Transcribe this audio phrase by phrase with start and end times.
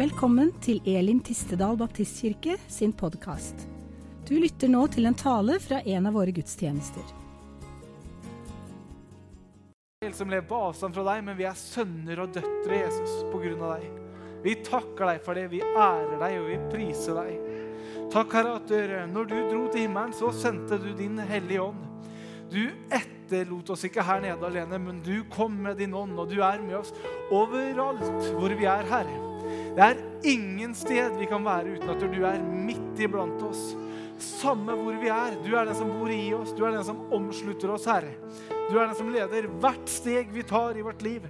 [0.00, 3.66] Velkommen til Elim Tistedal Baptistkirke sin podkast.
[4.24, 7.04] Du lytter nå til en tale fra en av våre gudstjenester.
[10.16, 13.84] som lever på avstand fra deg, men vi er sønner og døtre, Jesus, av deg.
[14.40, 15.46] Vi takker deg for det.
[15.52, 17.54] Vi ærer deg, og vi priser deg.
[18.14, 21.84] Takk, Herre, at du, når du dro til himmelen, så sendte du din Hellige Ånd.
[22.48, 26.40] Du etterlot oss ikke her nede alene, men du kom med din ånd, og du
[26.40, 26.96] er med oss
[27.28, 29.29] overalt hvor vi er, Herre.
[29.76, 33.70] Det er ingen sted vi kan være uten at du er midt iblant oss.
[34.20, 35.36] Samme hvor vi er.
[35.44, 36.52] Du er den som bor i oss.
[36.56, 38.12] Du er den som omslutter oss, Herre.
[38.68, 41.24] Du er den som leder hvert steg vi tar i vårt liv.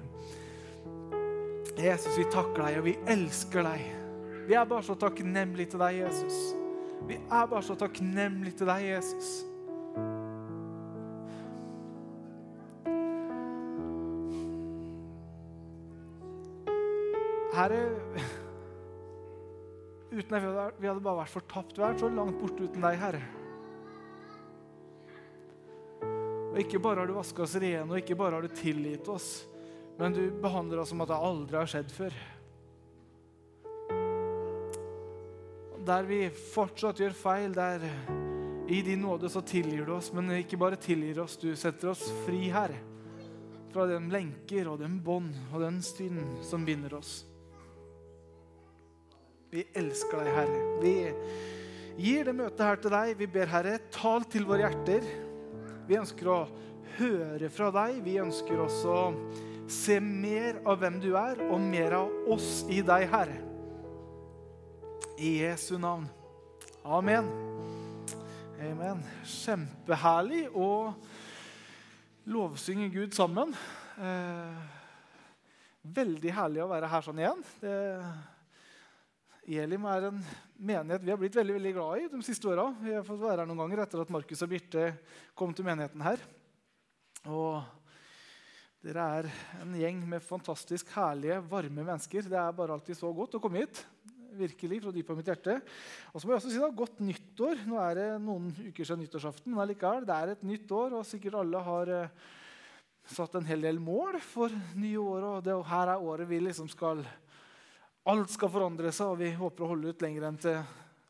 [1.81, 3.85] Jesus, vi takker deg, og vi elsker deg.
[4.49, 6.41] Vi er bare så takknemlige til deg, Jesus.
[7.09, 9.31] Vi er bare så takknemlige til deg, Jesus.
[17.61, 17.81] Herre,
[20.17, 20.45] uten deg,
[20.81, 21.77] vi hadde bare vært fortapt.
[21.77, 23.21] Vi er så langt borte uten deg, Herre.
[26.51, 29.29] Og ikke bare har du vaska oss rene, og ikke bare har du tilgitt oss,
[30.01, 32.17] men du behandler oss som at det aldri har skjedd før.
[35.91, 37.85] Der vi fortsatt gjør feil, der
[38.71, 42.09] i din nåde så tilgir du oss, men ikke bare tilgir oss, du setter oss
[42.25, 42.73] fri, her
[43.71, 47.21] Fra den lenker og den bånd og den synd som binder oss.
[49.51, 50.59] Vi elsker deg, Herre.
[50.79, 50.93] Vi
[51.99, 53.17] gir det møtet her til deg.
[53.19, 55.07] Vi ber, Herre, tal til våre hjerter.
[55.89, 56.37] Vi ønsker å
[57.01, 57.99] høre fra deg.
[58.07, 59.09] Vi ønsker også å
[59.71, 63.41] se mer av hvem du er, og mer av oss i deg, Herre.
[65.19, 66.07] I Jesu navn.
[66.87, 67.27] Amen.
[68.71, 69.03] Amen.
[69.27, 70.93] Kjempeherlig å
[72.31, 73.51] lovsynge Gud sammen.
[73.99, 74.59] Eh,
[75.99, 77.49] veldig herlig å være her sånn igjen.
[77.59, 77.79] Det,
[79.59, 80.19] Elim er en
[80.63, 82.69] menighet vi har blitt veldig veldig glad i de siste åra.
[82.79, 84.85] Vi har fått være her noen ganger etter at Markus og Birte
[85.35, 86.21] kom til menigheten her.
[87.27, 87.57] Og
[88.85, 92.29] dere er en gjeng med fantastisk herlige, varme mennesker.
[92.31, 93.81] Det er bare alltid så godt å komme hit.
[94.39, 95.57] Virkelig, fra dypet av mitt hjerte.
[96.13, 97.65] Og så må jeg også si da, Godt nyttår.
[97.67, 101.09] Nå er det noen uker siden nyttårsaften, men allikevel, det er et nytt år, og
[101.09, 102.15] sikkert alle har eh,
[103.17, 105.27] satt en hel del mål for nye år.
[105.33, 107.03] Og det, her er året vi liksom skal
[108.09, 110.61] Alt skal forandre seg, og vi håper å holde ut lenger enn til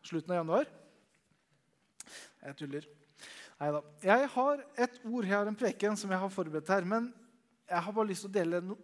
[0.03, 0.71] slutten av januar.
[2.41, 2.89] Jeg tuller.
[3.61, 3.83] Neida.
[4.03, 6.87] Jeg har et ord, jeg har en preken som jeg har forberedt her.
[6.89, 7.11] Men
[7.69, 8.77] jeg har bare lyst til å dele no,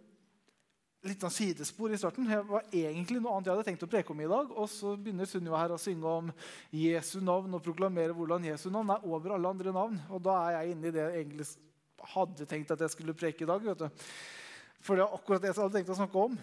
[1.07, 2.29] litt av sidespor i starten.
[2.29, 4.53] Det var egentlig noe annet jeg hadde tenkt å preke om i dag.
[4.55, 6.29] Og så begynner Sunniva her å synge om
[6.71, 9.97] Jesu navn og proklamere hvordan Jesu navn er over alle andre navn.
[10.13, 11.49] Og da er jeg inne i det jeg egentlig
[12.13, 13.67] hadde tenkt at jeg skulle preke i dag.
[13.67, 14.07] vet du.
[14.85, 16.37] For det er akkurat det jeg hadde tenkt å snakke om.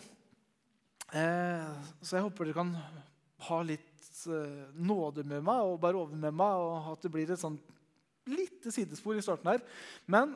[1.15, 2.73] Eh, så jeg håper dere kan
[3.47, 7.31] ha litt eh, nåde med meg og bære over med meg, og at det blir
[7.31, 7.63] et sånt
[8.27, 9.63] lite sidespor i starten her.
[10.11, 10.35] Men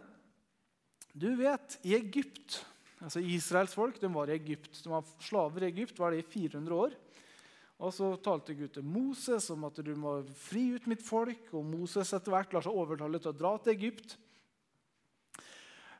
[1.18, 2.60] du vet, i Egypt
[3.02, 4.70] altså Israels folk de var i Egypt.
[4.84, 6.96] De var slaver i Egypt var det i 400 år.
[7.78, 11.52] Og Så talte Gud til Moses om at du må fri ut mitt folk.
[11.54, 14.16] Og Moses etter hvert lar seg overtale til å dra til Egypt.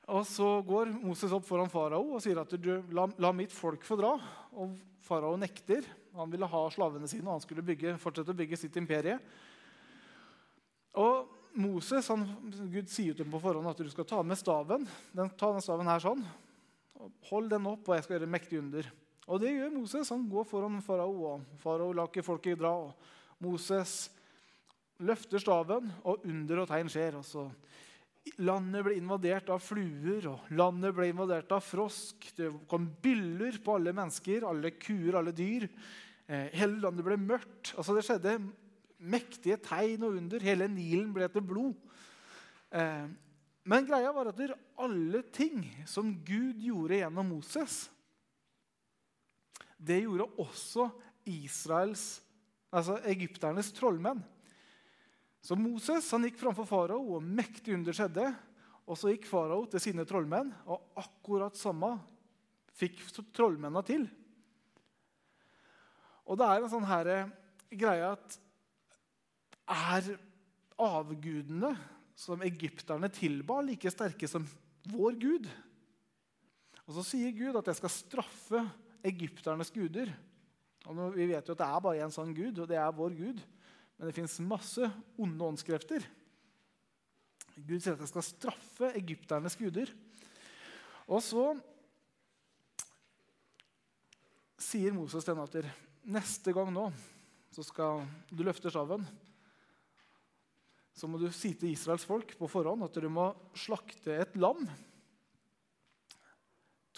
[0.08, 2.52] Og Så går Moses opp foran farao og sier at
[2.96, 4.14] la, la, mitt folk få dra.
[4.56, 5.86] Og Farao nekter.
[6.18, 9.18] Han ville ha slavene sine, og han skulle bygge, fortsette å bygge sitt imperie.
[10.98, 12.24] Og Moses, han,
[12.72, 14.84] Gud sier til ham på forhånd at du skal ta med staven.
[15.16, 16.24] Den, ta den staven her sånn.
[17.30, 18.90] Hold den opp, og jeg skal gjøre mektig under.
[19.28, 20.12] Og det gjør Moses.
[20.12, 22.74] Han går foran farao, farao lar ikke folket dra.
[22.88, 24.08] og Moses
[24.98, 27.20] løfter staven, og under og tegn skjer.
[27.20, 27.46] og så
[28.42, 32.28] Landet ble invadert av fluer, og landet ble invadert av frosk.
[32.36, 35.68] Det kom byller på alle mennesker, alle kuer, alle dyr.
[36.28, 37.72] Eh, hele landet ble mørkt.
[37.76, 38.38] Altså Det skjedde
[38.98, 40.44] mektige tegn og under.
[40.44, 41.76] Hele Nilen ble til blod.
[42.74, 43.08] Eh,
[43.68, 44.40] men greia var at
[44.80, 47.82] alle ting som Gud gjorde gjennom Moses,
[49.78, 50.88] det gjorde også
[51.28, 52.20] Israels,
[52.74, 54.24] altså egypternes trollmenn.
[55.44, 58.26] Så Moses han gikk framfor farao, og mektig under skjedde.
[58.88, 61.94] Og så gikk farao til sine trollmenn, og akkurat samme
[62.78, 63.02] fikk
[63.36, 64.06] trollmennene til.
[66.28, 67.30] Og det er en sånn her eh,
[67.80, 68.36] greie at
[69.68, 70.10] er
[70.78, 71.72] avgudene
[72.18, 74.44] som egypterne tilba, like sterke som
[74.88, 75.48] vår gud?
[76.88, 78.62] Og så sier Gud at jeg skal straffe
[79.04, 80.10] egypternes guder.
[80.88, 83.16] Og vi vet jo at det er bare en sånn gud, og det er vår
[83.16, 83.42] gud.
[83.98, 84.86] Men det fins masse
[85.18, 86.06] onde åndskrefter.
[87.58, 89.90] Gud sier at jeg skal straffe egypternes guder.
[91.10, 91.50] Og så
[94.58, 95.76] sier Moses til henne
[96.08, 96.88] neste gang nå
[97.58, 99.02] så skal du løfte staven,
[100.94, 104.64] så må du si til Israels folk på forhånd at du må slakte et lam.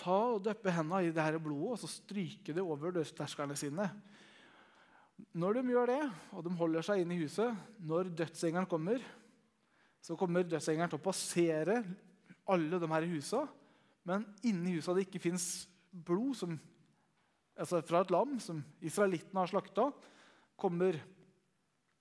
[0.00, 3.86] Ta og Døppe hendene i det her blodet og så stryke det over dørterskerne sine.
[5.36, 6.02] Når de gjør det,
[6.34, 7.56] og de holder seg inne i huset,
[7.86, 9.02] når dødsengelen kommer,
[10.00, 11.80] så kommer dødsengelen til å passere
[12.50, 13.44] alle de her husa,
[14.08, 15.46] men inni husa det ikke fins
[15.90, 16.54] blod som,
[17.58, 19.90] altså fra et lam som israelittene har slakta,
[20.60, 20.98] kommer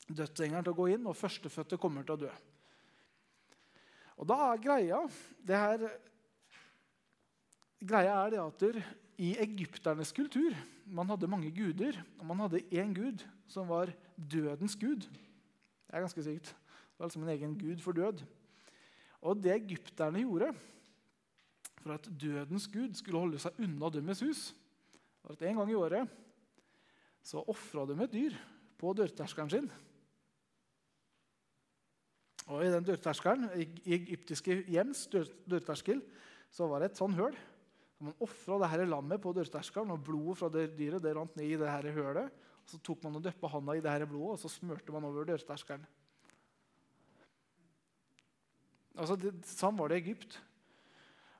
[0.08, 2.32] dødsengelen til å gå inn, og førstefødte kommer til å dø.
[4.20, 5.04] Og da er greia
[5.48, 5.90] det her,
[7.80, 8.64] Greia er det at
[9.24, 10.52] i egypternes kultur
[10.90, 15.06] man hadde mange guder, og man hadde én gud som var dødens gud.
[15.06, 16.52] Det er ganske sykt.
[16.54, 18.24] Det var liksom en egen gud for død.
[19.22, 20.54] Og det egypterne gjorde
[21.80, 24.42] for at dødens gud skulle holde seg unna dømmes hus,
[25.24, 26.18] var at en gang i året
[27.24, 28.36] så ofra de et dyr
[28.80, 29.70] på dørterskelen sin.
[32.50, 36.02] Og I den dørterskelen, i egyptiske hjems dørterskel
[36.52, 37.36] så var det et sånn høl.
[38.00, 41.68] Man ofra lammet på dørterskelen, og blodet fra det dyret det rant ned i det
[41.68, 42.30] her hølet.
[42.64, 45.04] Og så tok man og døppa handa i det her blodet, og så smurte man
[45.04, 45.84] over dørterskelen.
[49.00, 50.40] Altså, det, sånn var det i Egypt.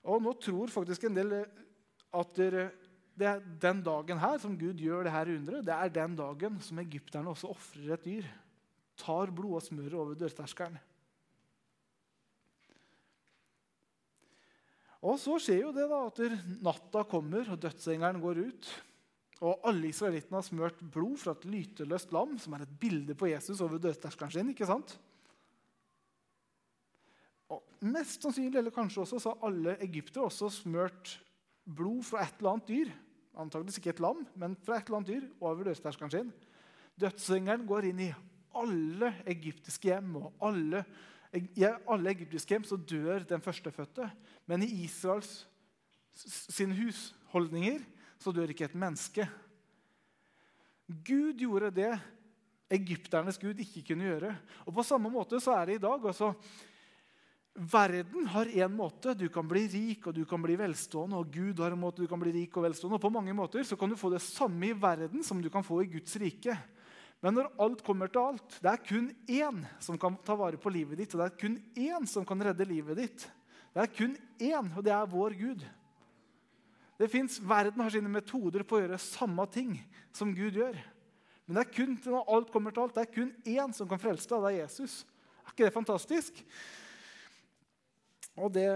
[0.08, 5.08] Og nå tror faktisk en del at det er den dagen her som Gud gjør
[5.08, 8.30] det her underet, det er den dagen som egypterne også ofrer et dyr.
[9.00, 10.80] Tar blod og smører over dørterskelen.
[15.00, 16.22] Og så skjer jo det da at
[16.60, 18.72] natta kommer, og dødsengelen går ut.
[19.40, 23.30] Og alle israelittene har smørt blod fra et lyteløst lam, som er et bilde på
[23.32, 24.50] Jesus over dødsterskelen sin.
[24.52, 24.98] ikke sant?
[27.50, 31.16] Og Mest sannsynlig, eller kanskje også, så har alle egyptere også smørt
[31.64, 32.92] blod fra et eller annet dyr.
[33.40, 36.34] Antakeligvis ikke et lam, men fra et eller annet dyr over dødsterskelen sin.
[37.00, 38.14] Dødsengelen går inn i
[38.60, 40.84] alle egyptiske hjem og alle
[41.34, 44.08] i alle egyptiske hjem så dør den førstefødte.
[44.50, 45.46] Men i Israels
[46.16, 47.84] sine husholdninger
[48.20, 49.28] så dør ikke et menneske.
[50.90, 51.92] Gud gjorde det
[52.70, 54.34] egypternes gud ikke kunne gjøre.
[54.66, 56.06] Og På samme måte så er det i dag.
[56.06, 56.34] altså
[57.56, 59.14] Verden har én måte.
[59.14, 61.18] Du kan bli rik og du kan bli velstående.
[61.18, 62.96] Og Gud har en måte du kan bli rik og velstående.
[62.96, 65.64] Og på mange måter så kan du få det samme i verden som du kan
[65.64, 66.58] få i Guds rike.
[67.20, 70.72] Men når alt kommer til alt, det er kun én som kan ta vare på
[70.72, 71.16] livet ditt.
[71.16, 73.26] Og det er kun én som kan redde livet ditt.
[73.76, 75.66] Det er kun én, og det er vår Gud.
[77.00, 79.76] Det finnes, Verden har sine metoder på å gjøre samme ting
[80.16, 80.80] som Gud gjør.
[81.48, 84.02] Men det er kun, når alt kommer til alt, det er kun én som kan
[84.02, 84.44] frelse deg.
[84.44, 85.00] Det er Jesus.
[85.44, 86.44] Er ikke det fantastisk?
[88.40, 88.68] Og det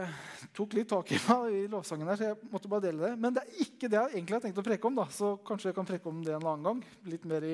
[0.56, 3.12] tok litt tak i meg i lovsangen her, så jeg måtte bare dele det.
[3.22, 4.98] Men det er ikke det jeg egentlig har tenkt å preke om.
[4.98, 6.82] da, så kanskje jeg kan preke om det en annen gang.
[7.08, 7.54] Litt i,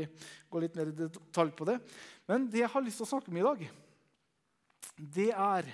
[0.50, 1.78] gå litt mer i detalj på det.
[2.30, 3.62] Men det jeg har lyst til å snakke om i dag,
[5.20, 5.70] det er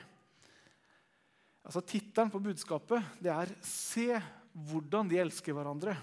[1.66, 4.22] altså Tittelen på budskapet det er 'Se
[4.54, 5.96] hvordan de elsker hverandre'.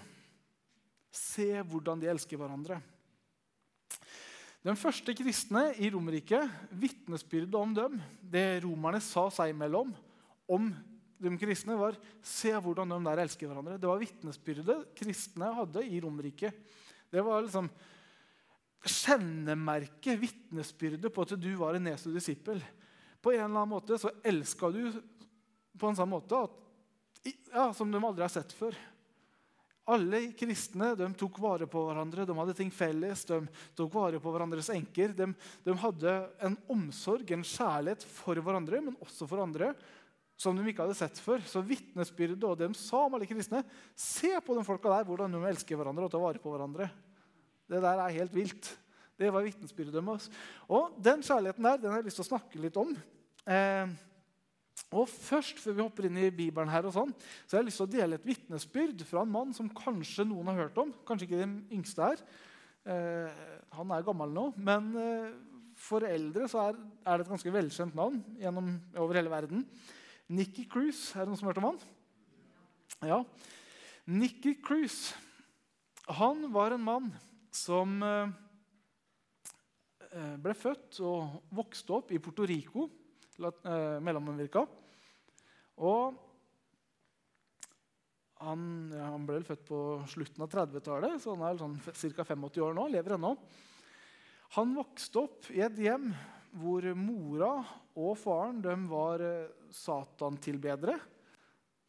[1.13, 2.81] Se hvordan de elsker hverandre.
[4.63, 9.93] Den første kristne i Romerriket, vitnesbyrdet om dem, det romerne sa seg imellom,
[10.53, 10.69] om
[11.23, 13.79] de kristne, var se hvordan de der elsker hverandre.
[13.79, 16.55] Det var vitnesbyrdet kristne hadde i Romerriket.
[17.13, 17.69] Det var liksom
[18.83, 22.59] kjennemerket, vitnesbyrdet på at du var en Jesu disippel.
[23.23, 24.89] På en eller annen måte så elska du
[25.79, 26.57] på en sånn måte at,
[27.53, 28.75] ja, som de aldri har sett før.
[29.93, 33.25] Alle kristne de tok vare på hverandre, de hadde ting felles.
[33.27, 33.41] De
[33.75, 35.11] tok vare på hverandres enker.
[35.15, 35.27] De,
[35.63, 39.73] de hadde en omsorg, en kjærlighet for hverandre, men også for andre
[40.39, 41.43] som de ikke hadde sett før.
[41.47, 43.63] Så vitnesbyrdet og det de sa om alle kristne
[43.95, 46.89] Se på de folka der, hvordan de elsker hverandre og tar vare på hverandre.
[47.69, 48.71] Det der er helt vilt.
[49.19, 50.29] Det var vitnesbyrdet deres.
[50.67, 52.95] Og den kjærligheten der den har jeg lyst til å snakke litt om.
[53.45, 53.93] Eh,
[54.93, 57.13] og først, før vi hopper inn i Bibelen, her og sånn,
[57.45, 60.49] så har jeg lyst til å dele et vitnesbyrd fra en mann som kanskje noen
[60.51, 60.93] har hørt om.
[61.07, 62.23] Kanskje ikke den yngste her.
[62.83, 63.41] Eh,
[63.77, 64.45] han er gammel nå.
[64.57, 65.33] Men eh,
[65.79, 69.65] for eldre så er, er, det et ganske velkjent navn gjennom, over hele verden.
[70.33, 71.13] Nikki Cruise.
[71.13, 71.83] Er det noen som har hørt om han?
[73.03, 73.19] Ja.
[74.09, 75.13] Nikki Cruise
[76.05, 77.11] han var en mann
[77.53, 78.27] som eh,
[80.41, 82.89] ble født og vokste opp i Puerto Rico,
[83.39, 84.65] eh, Mellom-Amerika.
[85.79, 86.17] Og
[88.43, 89.79] han, ja, han, ble født på
[90.11, 92.25] slutten av 30-tallet, så han er sånn ca.
[92.27, 92.89] 85 år nå.
[92.91, 93.31] lever ennå.
[94.57, 96.11] Han vokste opp i et hjem
[96.53, 97.53] hvor mora
[97.97, 100.99] og faren de var eh, satantilbedere.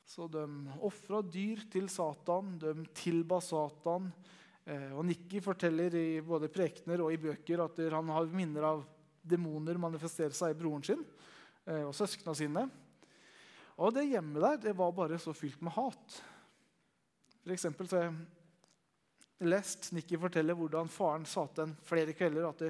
[0.05, 0.45] Så de
[0.85, 4.11] ofra dyr til Satan, de tilba Satan.
[4.65, 8.85] Eh, og Nikki forteller i både prekener og i bøker at han har minner av
[9.25, 11.05] demoner manifestere seg i broren sin
[11.65, 12.65] eh, og søsknene sine.
[13.81, 16.19] Og det hjemmet der det var bare så fylt med hat.
[17.43, 22.63] For eksempel så jeg lest Nikki fortelle hvordan faren sa til henne flere kvelder at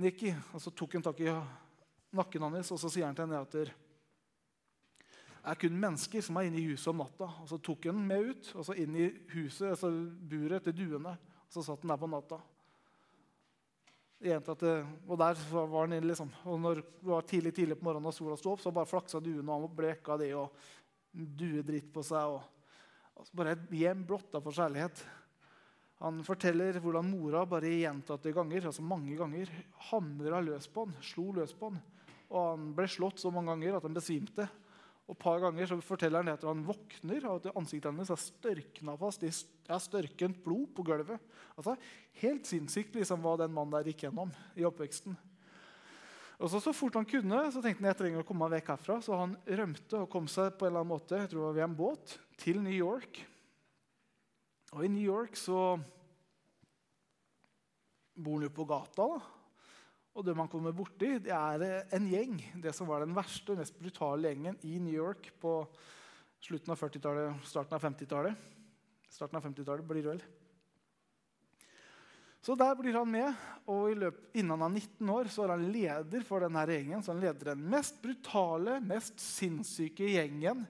[0.00, 1.32] Nikki, og så tok han tak i
[2.16, 3.68] nakken hans og så sier han til henne at det
[5.40, 7.28] er kun mennesker som er inne i huset om natta.
[7.40, 9.90] Og Så tok han med ut og så inn i huset, altså
[10.30, 11.14] buret til duene.
[11.46, 12.40] Og så satt han der på natta.
[14.20, 14.36] Det,
[15.08, 18.36] og der var han liksom, og når det var tidlig tidlig på morgenen og sola
[18.36, 20.52] sto opp, så bare flaksa duene og han bleka det og
[21.10, 22.36] duedritt på seg.
[22.36, 25.00] Og, så bare et hjem blotta for kjærlighet.
[26.00, 29.50] Han forteller hvordan mora bare gjentatte ganger altså mange ganger,
[29.90, 31.80] hamra løs på han, slo løs på han.
[32.30, 34.46] Og han ble slått så mange ganger at han besvimte.
[35.10, 38.20] Og Et par ganger så forteller han at han våkner og at ansiktet hennes er
[38.22, 39.24] størkna fast.
[39.26, 39.32] Det
[39.74, 41.18] er størkent blod på gulvet.
[41.58, 41.74] Altså,
[42.22, 45.18] helt sinnssykt liksom, hva den mannen der gikk gjennom i oppveksten.
[46.40, 48.70] Og så, så fort han kunne, så tenkte han jeg trenger å komme meg vekk
[48.76, 49.00] herfra.
[49.04, 51.58] Så han rømte og kom seg på en eller annen måte jeg tror det var
[51.58, 53.20] ved en båt, til New York.
[54.70, 55.74] Og i New York så
[58.14, 59.06] bor han jo på gata.
[59.06, 59.20] da.
[60.18, 62.36] Og det man kommer borti, det er en gjeng.
[62.62, 65.62] Det som var den verste, mest brutale gjengen i New York på
[66.42, 68.48] slutten av 40-tallet, starten av 50-tallet.
[69.10, 70.22] Starten av 50-tallet blir det vel.
[72.40, 73.36] Så der blir han med,
[73.68, 77.02] og løpet, innen han er 19 år, så er han leder for denne gjengen.
[77.04, 80.64] Så han leder den mest brutale, mest sinnssyke gjengen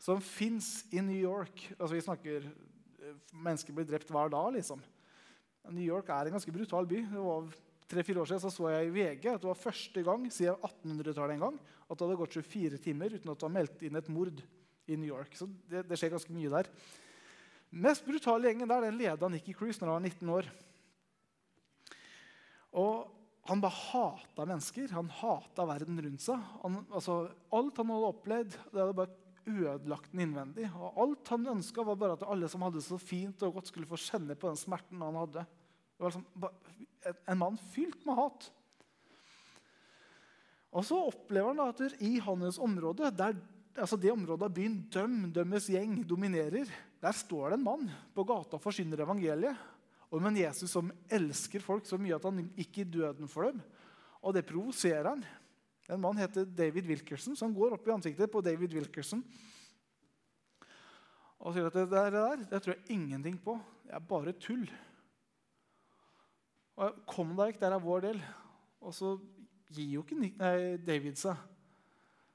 [0.00, 1.68] som fins i New York.
[1.78, 2.48] Altså vi snakker
[3.32, 4.82] Mennesker blir drept hver dag, liksom.
[5.70, 7.00] New York er en ganske brutal by.
[7.08, 7.46] Det var
[7.88, 11.36] tre-fire år siden så, så jeg i VG at det var første gang siden 1800-tallet
[11.36, 14.12] en gang, at det hadde gått 24 timer uten at det var meldt inn et
[14.12, 14.44] mord
[14.84, 15.32] i New York.
[15.36, 16.70] Så det, det skjer ganske mye der.
[17.70, 20.52] mest brutale gjengen der den leda Nikki Cruise når han var 19 år.
[22.74, 23.10] Og
[23.48, 24.92] han bare hata mennesker.
[24.96, 26.40] Han hata verden rundt seg.
[26.62, 30.66] Han, altså, alt han hadde opplevd, det hadde bare ødelagt den innvendig.
[30.74, 33.70] Og alt han ønska, var bare at alle som hadde det så fint og godt,
[33.70, 35.44] skulle få kjenne på den smerten han hadde.
[35.94, 38.48] Det var liksom en mann fylt med hat.
[40.74, 43.36] Og så opplever han at i hans område, der,
[43.76, 46.70] altså det området av byen Døm, Dømmes gjeng dominerer,
[47.04, 49.70] der står det en mann på gata og forsyner evangeliet.
[50.10, 53.50] Og med en Jesus som elsker folk så mye at han gikk i døden for
[53.50, 53.62] dem.
[54.22, 55.24] Og det provoserer han.
[55.92, 59.20] En mann heter David Wilkerson, som går opp i ansiktet på David Wilkerson
[61.44, 63.58] og sier at det der, det tror jeg ingenting på.
[63.84, 64.64] Det er bare tull.
[66.80, 68.22] Og Kom deg ikke, der er vår del.
[68.80, 69.10] Og så
[69.68, 71.36] gir jo ikke nei, David seg.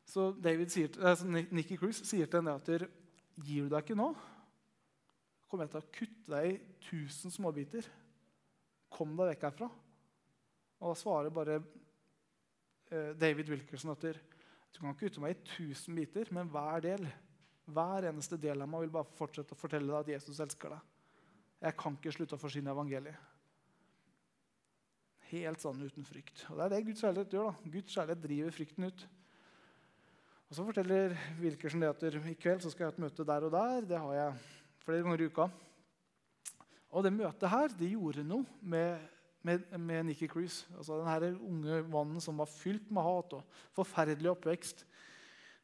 [0.10, 4.12] Så David sier, altså Nikki Cruise sier til henne at gir du deg ikke nå,
[5.50, 7.86] kommer jeg til å kutte deg i tusen småbiter.
[8.94, 9.70] Kom deg vekk herfra.
[10.80, 11.60] Og da svarer bare
[12.90, 14.06] David Wilkerson at
[14.74, 17.06] du kan kutte meg i tusen biter, men hver del,
[17.70, 20.96] hver eneste del av meg vil bare fortsette å fortelle deg at Jesus elsker deg.
[21.60, 23.28] Jeg kan ikke slutte å forsyne evangeliet.
[25.30, 26.46] Helt sånn uten frykt.
[26.50, 27.50] Og Det er det Guds kjærlighet gjør.
[27.52, 27.72] da.
[27.74, 29.08] Guds kjærlighet driver frykten ut.
[30.50, 33.44] Og Så forteller Wilkerson det at i kveld så skal jeg ha et møte der
[33.46, 33.86] og der.
[33.86, 34.40] Det har jeg
[34.82, 35.50] flere ganger i uka.
[36.90, 38.98] Og det møtet her det gjorde noe med,
[39.42, 40.68] med, med Nikki Cruise.
[40.78, 44.86] Altså denne unge mannen som var fylt med hat og forferdelig oppvekst.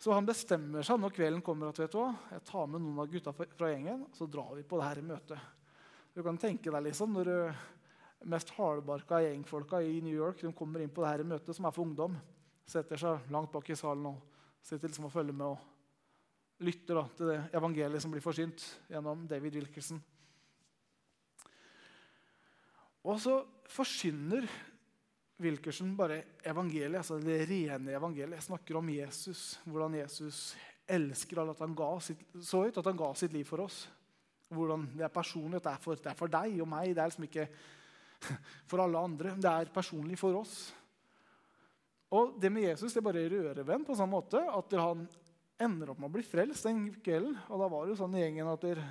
[0.02, 3.00] Så han bestemmer seg når kvelden kommer at vet du hva, jeg tar med noen
[3.04, 5.52] av gutta fra gjengen og så drar vi på dette møtet.
[6.16, 7.38] Du kan tenke deg liksom, når de
[8.32, 11.88] mest hardbarka gjengfolka i New York de kommer inn på dette møtet, som er for
[11.88, 12.16] ungdom.
[12.68, 17.06] Setter seg langt bak i salen og sitter liksom og følger med og lytter da,
[17.18, 20.00] til det evangeliet som blir forsynt gjennom David Wilkerson.
[23.06, 24.48] Og så forsyner
[25.42, 28.40] Wilkerson bare evangeliet, altså det rene evangeliet.
[28.40, 30.56] Jeg snakker om Jesus, hvordan Jesus
[30.88, 33.84] elsker alle, at han ga sitt, så ut at han ga sitt liv for oss.
[34.54, 36.94] Hvordan det er personlig, det er for, det er for deg og meg.
[36.96, 37.48] Det er liksom ikke
[38.70, 39.36] for alle andre.
[39.36, 40.56] Det er personlig for oss.
[42.16, 45.04] Og det med Jesus det bare rører på samme måte at han
[45.62, 47.36] ender opp med å bli frelst den kvelden.
[47.50, 48.86] Og da var det jo sånn i gjengen at dere,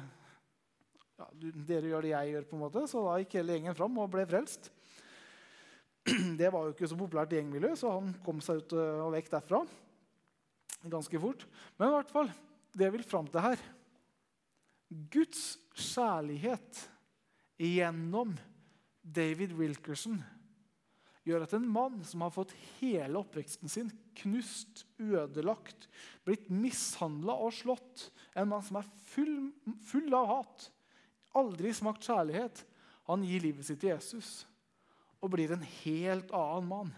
[1.21, 1.29] ja,
[1.69, 2.85] dere gjør det jeg gjør, på en måte.
[2.91, 4.71] Så da gikk hele gjengen fram og ble frelst.
[6.41, 9.31] Det var jo ikke så populært i gjengmiljøet, så han kom seg ut og vekk
[9.39, 9.63] derfra
[10.93, 11.47] ganske fort.
[11.79, 12.29] Men i hvert fall,
[12.75, 13.63] det jeg vil fram til her
[15.15, 16.83] Guds kjærlighet
[17.57, 18.35] gjennom
[19.01, 20.21] David Wilkerson
[21.25, 23.89] gjør at en mann som har fått hele oppveksten sin
[24.21, 25.89] knust, ødelagt,
[26.27, 29.49] blitt mishandla og slått, en mann som er full,
[29.89, 30.67] full, av hat,
[31.35, 32.65] aldri smakt kjærlighet,
[33.05, 34.47] Han gir livet sitt til Jesus
[35.21, 36.93] og blir en helt annen mann.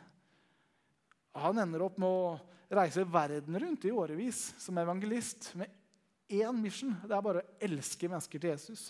[1.34, 5.70] Han ender opp med å reise verden rundt i årevis som evangelist med
[6.30, 6.94] én mission.
[7.02, 8.88] Det er bare å elske mennesker til Jesus.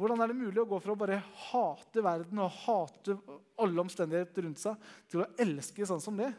[0.00, 1.18] Hvordan er det mulig å gå fra å bare
[1.50, 3.16] hate verden og hate
[3.60, 4.76] alle omstendigheter rundt seg,
[5.10, 6.30] til å elske sånn som det?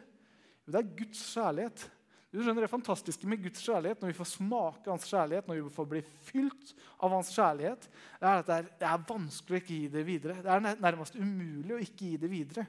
[0.65, 1.84] Jo, det er Guds kjærlighet.
[2.32, 5.74] Du skjønner Det fantastiske med Guds kjærlighet, når vi får smake hans kjærlighet, når vi
[5.76, 6.70] får bli fylt
[7.04, 7.88] av hans kjærlighet,
[8.22, 10.38] det er at det er, det er vanskelig å ikke gi det videre.
[10.46, 12.66] Det er nærmest umulig å ikke gi det videre.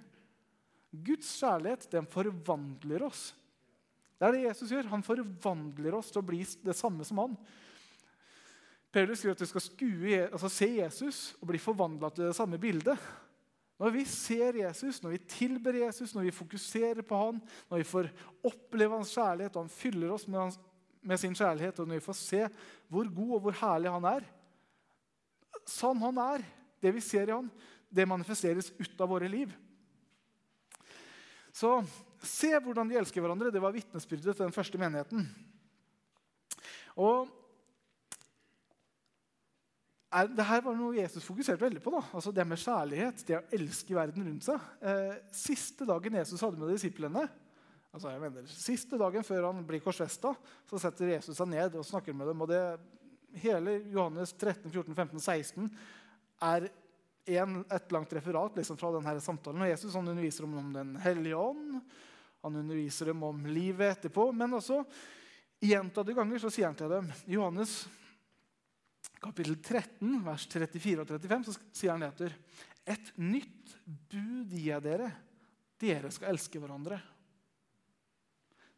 [0.92, 3.31] Guds kjærlighet den forvandler oss.
[4.19, 4.90] Det er det Jesus gjør.
[4.90, 7.38] Han forvandler oss til å bli det samme som han.
[8.92, 12.59] Paulus skriver at du skal skue, altså se Jesus og bli forvandla til det samme
[12.61, 12.99] bildet.
[13.82, 17.86] Når vi ser Jesus, når vi tilber Jesus, når vi fokuserer på han, når vi
[17.88, 18.12] får
[18.46, 20.58] oppleve hans kjærlighet, og han fyller oss med, hans,
[21.02, 22.44] med sin kjærlighet, og når vi får se
[22.86, 24.30] hvor god og hvor herlig han er
[25.68, 26.42] Sånn han er,
[26.82, 27.50] det vi ser i han,
[27.86, 29.52] det manifesteres ut av våre liv.
[31.54, 31.76] Så
[32.24, 33.52] se hvordan de elsker hverandre.
[33.54, 35.28] Det var vitnesbyrdet til den første menigheten.
[36.98, 37.30] Og
[40.12, 41.92] er, det her var noe Jesus fokuserte veldig på.
[41.95, 42.02] da.
[42.12, 44.66] Altså Det med kjærlighet, det å elske verden rundt seg.
[44.85, 47.25] Eh, siste dagen Jesus hadde med disiplene,
[47.92, 50.35] altså jeg mener, siste dagen før han blir korsfesta,
[50.69, 52.45] så setter Jesus seg ned og snakker med dem.
[52.45, 52.62] og det,
[53.40, 55.71] Hele Johannes 13, 14, 15, 16
[56.45, 56.66] er
[57.40, 59.64] en, et langt referat liksom, fra denne samtalen.
[59.64, 61.81] Og Jesus han underviser dem om Den hellige ånd,
[62.42, 64.28] han underviser dem om livet etterpå.
[64.37, 64.83] Men også
[65.62, 67.78] gjentatte ganger så sier han til dem Johannes
[69.23, 72.33] kapittel 13, vers 34 og 35, så sier han det
[72.83, 75.09] Et nytt bud gir jeg dere.
[75.79, 76.99] Dere skal elske hverandre.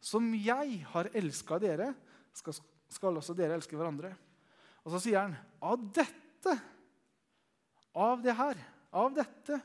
[0.05, 1.89] Som jeg har elska dere,
[2.35, 2.57] skal,
[2.93, 4.13] skal, også dere elske hverandre.
[4.85, 5.35] Og så sier han
[5.65, 6.53] av dette,
[7.97, 8.61] av det her,
[8.93, 9.57] av dette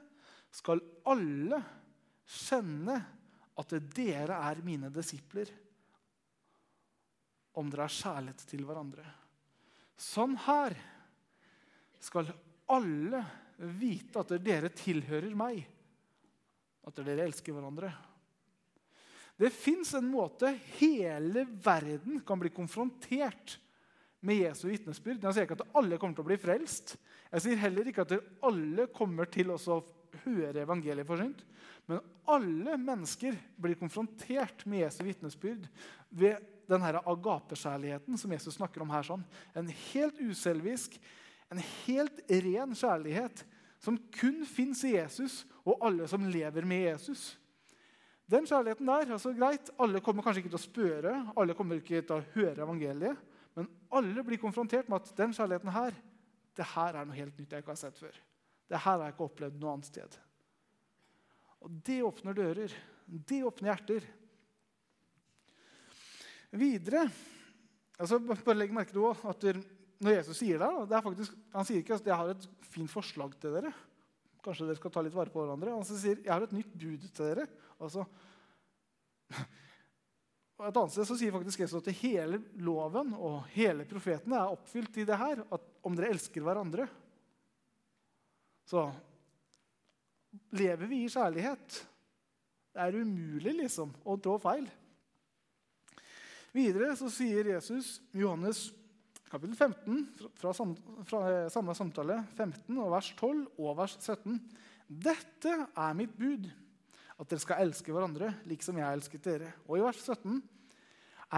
[0.54, 1.60] skal alle
[2.24, 2.96] kjenne
[3.60, 5.50] at dere er mine disipler.
[7.60, 9.19] Om dere har kjærlighet til hverandre.
[10.00, 10.76] Sånn her
[12.00, 12.30] skal
[12.72, 13.20] alle
[13.80, 15.60] vite at dere tilhører meg,
[16.88, 17.90] at dere elsker hverandre.
[19.40, 23.58] Det fins en måte hele verden kan bli konfrontert
[24.24, 25.22] med Jesu vitnesbyrd.
[25.24, 26.96] Jeg sier ikke at alle kommer til å bli frelst.
[27.30, 29.56] Jeg sier heller ikke at alle kommer til å
[30.26, 31.44] høre evangeliet forsynt.
[31.88, 35.68] Men alle mennesker blir konfrontert med Jesu vitnesbyrd
[36.20, 39.06] ved den agapekjærligheten som Jesus snakker om her.
[39.06, 39.24] sånn.
[39.54, 40.96] En helt uselvisk,
[41.50, 43.44] en helt ren kjærlighet
[43.80, 47.34] som kun fins i Jesus og alle som lever med Jesus.
[48.30, 52.02] Den kjærligheten der, altså greit, Alle kommer kanskje ikke til å spørre, alle kommer ikke
[52.02, 53.18] til å høre evangeliet,
[53.58, 55.96] men alle blir konfrontert med at den kjærligheten her,
[56.56, 58.14] det her er noe helt nytt jeg ikke har sett før.
[58.70, 60.18] Det her har jeg ikke opplevd noe annet sted.
[61.60, 62.74] Og Det åpner dører.
[63.06, 64.06] Det åpner hjerter.
[66.50, 67.04] Videre
[68.00, 69.44] altså bare legg merke til at
[70.00, 72.90] Når Jesus sier det, det er faktisk, Han sier ikke at 'jeg har et fint
[72.90, 73.74] forslag til dere'.
[74.42, 75.74] Kanskje dere skal ta litt vare på hverandre.
[75.74, 77.48] Han sier 'jeg har et nytt bud til dere'.
[77.80, 78.06] Altså,
[80.60, 84.98] Et annet sted så sier faktisk Jesus at hele loven og hele profetene er oppfylt
[85.00, 85.40] i det her.
[85.50, 86.84] At om dere elsker hverandre,
[88.68, 88.92] så
[90.52, 91.86] lever vi i kjærlighet.
[92.74, 94.68] Det er umulig liksom å trå feil.
[96.50, 98.70] Videre så sier Jesus i Johannes
[99.30, 100.00] kapittel 15,
[100.34, 100.50] fra,
[101.06, 104.40] fra, eh, samme samtale, 15 og vers 12 og vers 17.
[104.90, 106.48] Dette er mitt bud,
[107.20, 109.52] at dere skal elske hverandre liksom jeg elsket dere.
[109.68, 110.40] Og i vers 17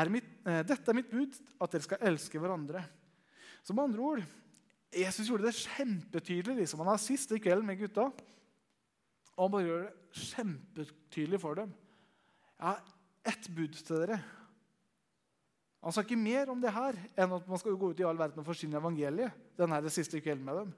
[0.00, 2.86] er mitt, eh, dette er mitt bud, at dere skal elske hverandre.
[3.62, 4.24] Som andre ord,
[4.92, 6.56] Jesus gjorde det kjempetydelig.
[6.56, 6.80] liksom.
[6.80, 8.12] Han har siste kveld med gutta.
[9.36, 11.74] Og han bare gjør det kjempetydelig for dem.
[12.58, 12.82] Jeg har
[13.24, 14.22] ett bud til dere.
[15.82, 18.18] Han sa ikke mer om det her enn at man skal gå ut i all
[18.18, 19.34] verden og forsyne evangeliet.
[19.58, 20.74] denne det siste kvelden med dem.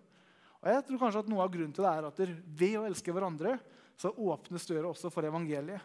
[0.64, 2.22] Og jeg tror kanskje at Noe av grunnen til det er at
[2.60, 3.58] ved å elske hverandre
[4.00, 5.82] så åpnes døra også for evangeliet.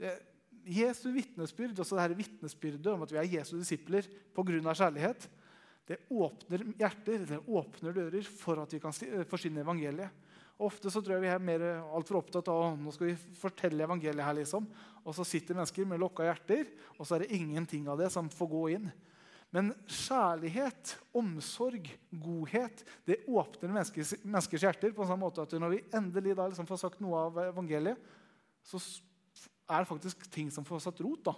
[0.00, 0.14] Det,
[0.66, 4.74] Jesu vitnesbyrd, også her vitnesbyrdet om at vi er Jesu disipler pga.
[4.74, 5.28] kjærlighet,
[5.86, 8.96] det åpner hjerter, det åpner dører for at vi kan
[9.30, 10.10] forsyne evangeliet.
[10.56, 14.24] Ofte så tror jeg vi er mer altfor opptatt av nå skal vi fortelle evangeliet.
[14.24, 14.64] her liksom.
[15.04, 18.30] Og så sitter mennesker med lukka hjerter, og så er det ingenting av det som
[18.32, 18.86] får gå inn.
[19.54, 24.92] Men kjærlighet, omsorg, godhet det åpner menneskers, menneskers hjerter.
[24.92, 27.96] på en sånn måte at Når vi endelig da liksom får sagt noe av evangeliet,
[28.64, 28.80] så
[29.68, 31.24] er det faktisk ting som får satt rot.
[31.24, 31.34] da.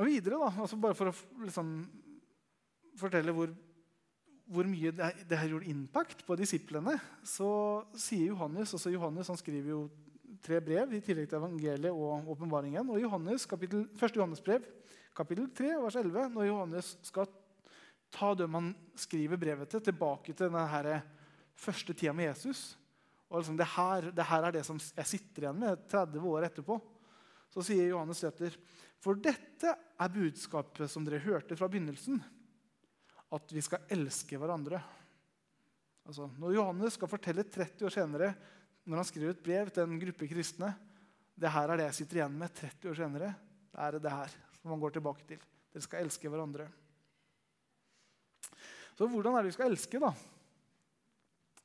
[0.00, 1.72] Og videre, da, altså bare for å liksom,
[2.96, 3.52] fortelle hvor
[4.52, 7.48] hvor mye det, her gjort impact på disiplene, så
[7.96, 9.82] sier Johannes også Johannes han skriver jo
[10.44, 12.90] tre brev i tillegg til evangeliet og åpenbaringen.
[12.92, 14.18] Og Johannes, kapittel, 1.
[14.18, 14.66] Johannes brev,
[15.16, 17.30] kapittel 3, vers 11, når Johannes skal
[18.12, 21.00] ta dem han skriver brevet til, tilbake til denne
[21.56, 22.72] første tida med Jesus
[23.32, 26.46] og liksom, det, her, det her er det som jeg sitter igjen med 30 år
[26.50, 26.76] etterpå.
[27.52, 28.58] Så sier Johannes Sæther,
[29.00, 32.20] for dette er budskapet som dere hørte fra begynnelsen,
[33.32, 34.80] at vi skal elske hverandre.
[36.06, 38.32] Altså, når Johannes skal fortelle 30 år senere,
[38.84, 40.72] når han skriver et brev til en gruppe kristne
[41.38, 43.32] det her er det jeg sitter igjen med 30 år senere.
[43.72, 45.40] Det er det her som man går tilbake til.
[45.72, 46.68] Dere skal elske hverandre.
[48.98, 50.12] Så hvordan er det vi skal elske, da?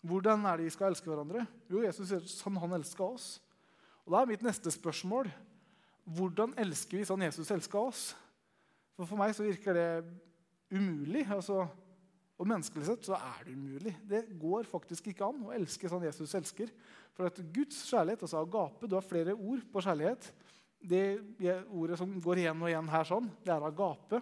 [0.07, 1.43] Hvordan er det vi skal elske hverandre?
[1.69, 3.27] Jo, Jesus sier sånn han elska oss.
[4.05, 5.29] Og Da er mitt neste spørsmål
[6.07, 8.03] hvordan elsker vi sånn Jesus elska oss?
[8.95, 9.89] For For meg så virker det
[10.71, 11.25] umulig.
[11.31, 11.67] altså
[12.37, 13.95] og menneskelig sett så er det umulig.
[14.05, 16.69] Det går faktisk ikke an å elske sånn Jesus elsker.
[17.17, 20.29] For at Guds kjærlighet, altså agape Du har flere ord på kjærlighet.
[20.77, 21.01] Det
[21.73, 24.21] ordet som går igjen og igjen her, sånn, det er agape.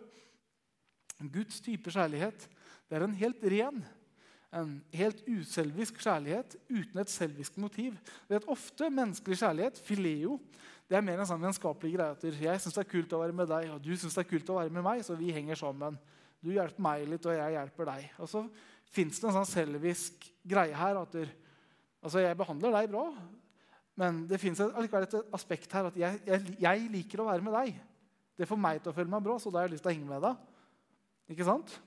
[1.20, 2.48] Guds type kjærlighet
[2.86, 3.84] det er en helt ren,
[4.56, 7.98] en helt uselvisk kjærlighet uten et selvisk motiv.
[8.30, 10.38] Det er ofte menneskelig kjærlighet, fileo,
[10.86, 12.14] det er mer en sånn vennskapelig greie.
[12.14, 14.30] at Jeg syns det er kult å være med deg, og du syns det er
[14.30, 15.98] kult å være med meg, så vi henger sammen.
[16.46, 18.06] Du hjelper meg litt, og jeg hjelper deg.
[18.22, 18.44] Og så
[18.94, 21.02] fins det en sånn selvisk greie her.
[21.02, 21.26] at du,
[22.06, 23.08] altså Jeg behandler deg bra,
[24.00, 27.56] men det fins allikevel et aspekt her at jeg, jeg, jeg, liker å være med
[27.56, 27.82] deg.
[28.36, 29.96] Det får meg til å føle meg bra, så da har jeg lyst til å
[29.96, 30.42] henge med deg.
[31.34, 31.78] Ikke sant?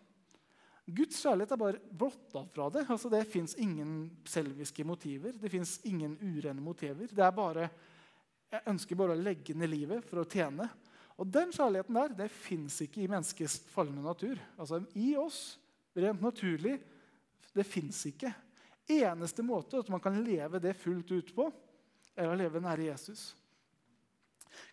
[0.89, 2.87] Guds kjærlighet er bare blotta fra det.
[2.89, 5.37] Altså, det fins ingen selviske motiver.
[5.37, 7.13] Det fins ingen urene motiver.
[7.13, 7.69] Det er bare,
[8.49, 10.65] Jeg ønsker bare å legge ned livet for å tjene.
[11.19, 14.39] Og Den kjærligheten der det fins ikke i menneskets falne natur.
[14.59, 15.59] Altså I oss,
[15.97, 16.79] rent naturlig,
[17.55, 18.31] det fins ikke.
[18.89, 21.49] Eneste måte at man kan leve det fullt ut på,
[22.17, 23.33] er å leve nære Jesus.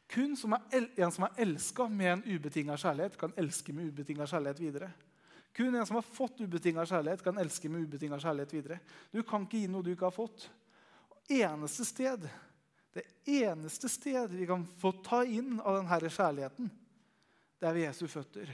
[0.09, 4.61] Kun som en som er elska med en ubetinga kjærlighet, kan elske med ubetinga kjærlighet
[4.61, 4.91] videre.
[5.55, 8.79] Kun en som har fått ubetinga kjærlighet, kan elske med ubetinga kjærlighet videre.
[9.11, 10.49] Du kan ikke gi noe du ikke har fått.
[11.31, 12.27] Eneste sted,
[12.95, 16.69] det eneste stedet vi kan få ta inn av denne kjærligheten,
[17.59, 18.51] det er ved Jesu føtter.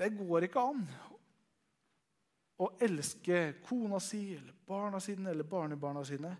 [0.00, 0.84] Det går ikke an
[2.60, 6.32] å elske kona si eller barna sine eller barnebarna sine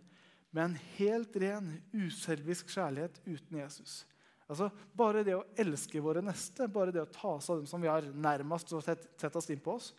[0.50, 4.04] med en helt ren, uselvisk kjærlighet uten Jesus.
[4.50, 7.82] Altså, Bare det å elske våre neste, bare det å ta oss av dem som
[7.82, 9.92] vi har nærmest og sett oss inn på oss,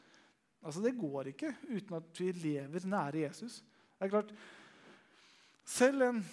[0.62, 3.62] altså det går ikke uten at vi lever nære Jesus.
[4.02, 4.32] Det er klart,
[5.64, 6.24] Selv en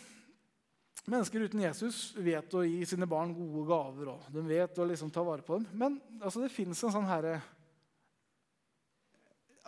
[1.04, 4.08] mennesker uten Jesus vet å gi sine barn gode gaver.
[4.14, 5.66] og De vet å liksom ta vare på dem.
[5.76, 7.34] Men altså, det fins en sånn herre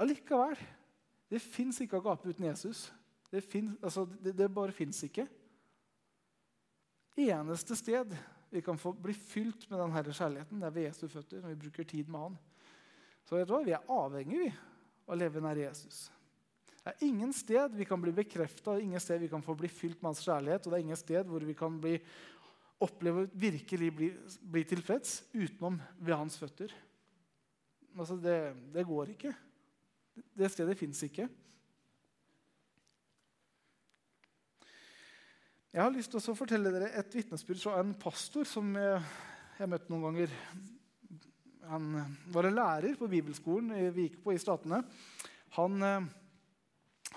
[0.00, 0.56] Allikevel.
[1.28, 2.86] Det fins ikke agape uten Jesus.
[3.28, 5.26] Det, finnes, altså, det, det bare fins ikke.
[7.20, 8.16] Eneste sted
[8.50, 10.56] vi kan få bli fylt med denne kjærligheten.
[10.56, 12.40] Det er ved Jesu føtter når vi bruker tid med han.
[13.28, 13.60] Så vet du hva?
[13.68, 14.54] Vi er avhengige
[15.04, 16.08] av å leve nær Jesus.
[16.80, 20.00] Det er ingen sted vi kan bli bekrefta, ingen sted vi kan få bli fylt
[20.00, 20.64] med hans kjærlighet.
[20.64, 21.98] Og det er ingen sted hvor vi kan bli,
[22.80, 24.08] oppleve virkelig bli,
[24.40, 26.72] bli tilfreds utenom ved hans føtter.
[27.98, 28.38] Altså, det,
[28.72, 29.34] det går ikke.
[30.40, 31.28] Det stedet fins ikke.
[35.70, 39.02] Jeg har lyst til å fortelle dere et vitnesbyrd fra en pastor som jeg
[39.60, 40.32] har møtt noen ganger.
[41.70, 41.92] Han
[42.34, 44.80] var en lærer på bibelskolen vi gikk på i Statene.
[45.54, 46.08] Han, eh,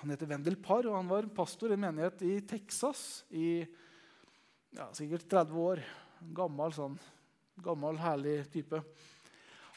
[0.04, 3.64] han heter Wendel Parr, og han var pastor i en menighet i Texas i
[4.76, 5.82] ja, sikkert 30 år.
[6.36, 6.98] Gammel, sånn,
[7.64, 8.82] gammel, herlig type.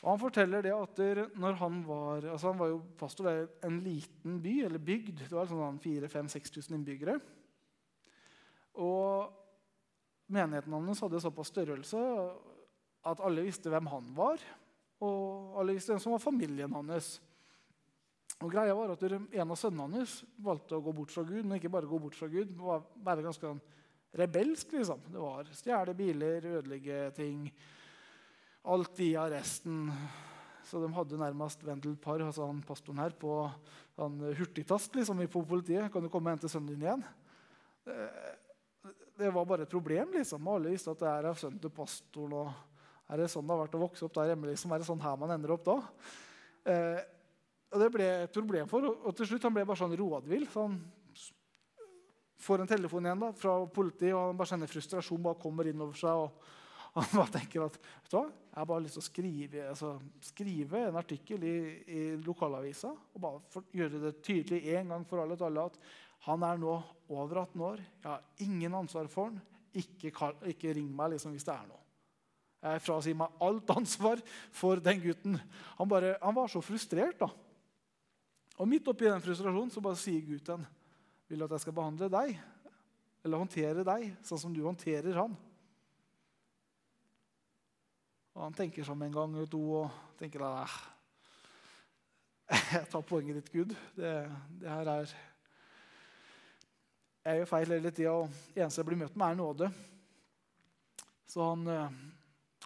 [0.01, 0.99] Og Han forteller det at
[1.39, 3.37] når han var altså han var jo pastor i
[3.69, 5.23] en liten by, eller bygd.
[5.29, 7.17] Det var sånn 4000-5000-6000 innbyggere.
[8.83, 9.31] Og
[10.27, 12.03] menigheten hans hadde såpass størrelse
[13.07, 14.43] at alle visste hvem han var.
[15.07, 17.17] Og alle visste hvem som var familien hans.
[18.45, 21.57] Og greia var at En av sønnene hans valgte å gå bort fra Gud, men
[21.57, 22.53] ikke bare gå bort fra Gud.
[22.53, 23.63] Det var være ganske sånn
[24.17, 24.73] rebelsk.
[24.77, 25.01] liksom.
[25.09, 27.47] Det var stjele biler, ødelegge ting.
[28.67, 29.89] Alt i arresten.
[30.67, 33.47] Så de hadde nærmest Wendel Parr, altså han pastoren her, på
[33.97, 35.93] han hurtigtast liksom, på politiet.
[35.93, 37.07] Kan du komme og hente sønnen din igjen?
[39.17, 40.13] det var bare et problem.
[40.13, 40.49] liksom.
[40.49, 42.33] Alle visste at det er sønnen til pastoren.
[42.33, 44.51] og Er det sånn det har vært å vokse opp der hjemme?
[44.51, 44.73] liksom?
[44.73, 45.77] Er det sånn her man ender opp da?
[46.67, 47.01] Eh,
[47.73, 50.47] og Det ble et problem for og til slutt han ble bare sånn rådvill.
[50.53, 50.79] så han
[52.47, 55.99] får en telefon igjen da, fra politiet, og han bare kjenner frustrasjon bare kommer innover
[55.99, 56.27] seg.
[56.27, 56.55] og
[56.97, 59.91] Han bare tenker at vet du hva, jeg har bare lyst til å skrive, altså,
[60.25, 61.57] skrive en artikkel i,
[61.93, 65.77] i lokalavisa og bare for, gjøre det tydelig en gang for alle, alle at
[66.25, 66.73] han er nå
[67.13, 67.83] over 18 år.
[68.01, 69.43] Jeg har ingen ansvar for han.
[69.77, 70.09] Ikke,
[70.49, 71.83] ikke ring meg liksom, hvis det er noe.
[72.65, 74.23] Jeg frasier meg alt ansvar
[74.57, 75.37] for den gutten.
[75.77, 77.21] Han, bare, han var så frustrert.
[77.21, 77.29] da.
[78.57, 80.67] Og midt oppi den frustrasjonen så bare sier Gud til ham,
[81.29, 82.37] vil du at jeg skal behandle deg
[83.27, 85.35] eller håndtere deg sånn som du håndterer han.
[88.37, 90.77] Og Han tenker som en gang eller to og tenker at
[92.47, 93.73] jeg tar poenget ditt, Gud.
[93.97, 94.13] Det,
[94.61, 95.15] det her er
[97.27, 99.71] Jeg gjør feil hele tida, og det eneste jeg blir møtt med, er nåde.
[101.27, 101.97] Så han eh,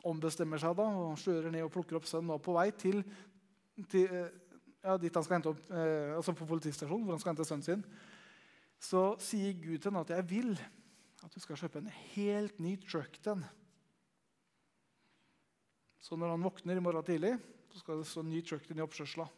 [0.05, 3.01] ombestemmer seg da og kjører ned og plukker opp sønnen på vei til,
[3.89, 4.50] til eh,
[4.81, 7.67] ja, dit han skal hente opp, eh, altså på politistasjonen, hvor han skal hente sønnen
[7.67, 7.85] sin,
[8.81, 10.53] så sier Gud til ham at 'jeg vil
[11.23, 13.49] at du skal kjøpe en helt ny truck til den'.
[16.01, 17.39] Så når han våkner i morgen tidlig,
[17.71, 19.29] så skal det stå ny truck til i oppkjørsla.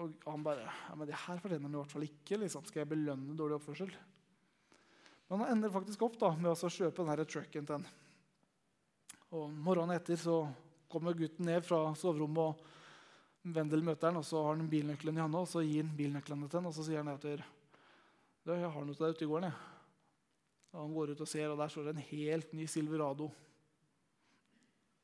[0.00, 2.36] Og han bare ja, men 'Det her fortjener han i hvert fall ikke.
[2.38, 2.64] Liksom.
[2.64, 3.96] Skal jeg belønne dårlig oppførsel?'
[5.28, 7.86] Men han ender faktisk opp da, med å kjøpe denne trucken til den.
[9.30, 10.48] Og Morgenen etter så
[10.90, 12.76] kommer gutten ned fra soverommet, og
[13.54, 16.48] Vendel møter han, og så har han bilnøkkelen i hånda, og så gir han bilnøklene
[16.50, 17.40] til han, og så sier han etter
[18.44, 19.58] du, 'Jeg har noe til deg ute i gården.' Jeg.
[20.72, 23.30] Og han går ut og ser, og der står det en helt ny Silverado.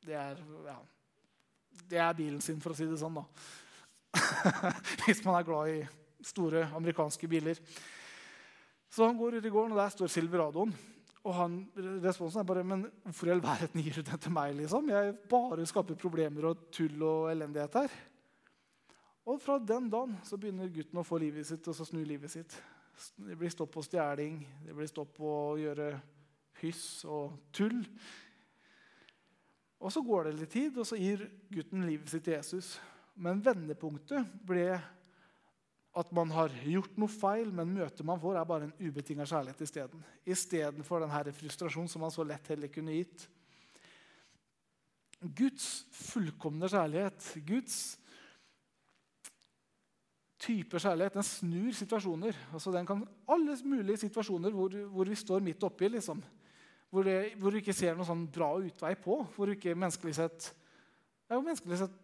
[0.05, 0.77] Det er, ja,
[1.89, 3.25] det er bilen sin, for å si det sånn, da.
[5.05, 5.87] Hvis man er glad i
[6.23, 7.59] store amerikanske biler.
[8.89, 10.71] Så han går ut i gården, og der står Silveradoen.
[11.27, 11.55] Og han,
[12.03, 14.53] responsen er bare Men hvorfor i all verden gir du den til meg?
[14.55, 14.87] liksom?
[14.93, 17.97] Jeg bare skaper problemer og tull og elendighet her.
[19.27, 22.31] Og fra den dagen så begynner gutten å få livet sitt og så snu livet
[22.31, 22.55] sitt.
[23.19, 25.89] Det blir stopp på stjeling, det blir stopp på å gjøre
[26.61, 27.81] hyss og tull.
[29.77, 32.77] Og Så går det litt tid, og så gir gutten livet sitt til Jesus.
[33.13, 34.79] Men vendepunktet ble
[35.97, 39.63] at man har gjort noe feil, men møtet man får, er bare en ubetinga kjærlighet
[39.65, 40.03] isteden.
[40.29, 43.25] Istedenfor denne frustrasjonen som man så lett heller kunne gitt.
[45.17, 47.79] Guds fullkomne kjærlighet, Guds
[50.37, 52.37] type kjærlighet, den snur situasjoner.
[52.53, 56.21] Altså, den kan Alle mulige situasjoner hvor, hvor vi står midt oppi, liksom.
[56.89, 59.23] Hvor, det, hvor, du ikke ser noen sånn bra utvei på.
[59.33, 60.51] Hvor du ikke menneskelig sett,
[61.27, 61.97] ja, menneskelig sett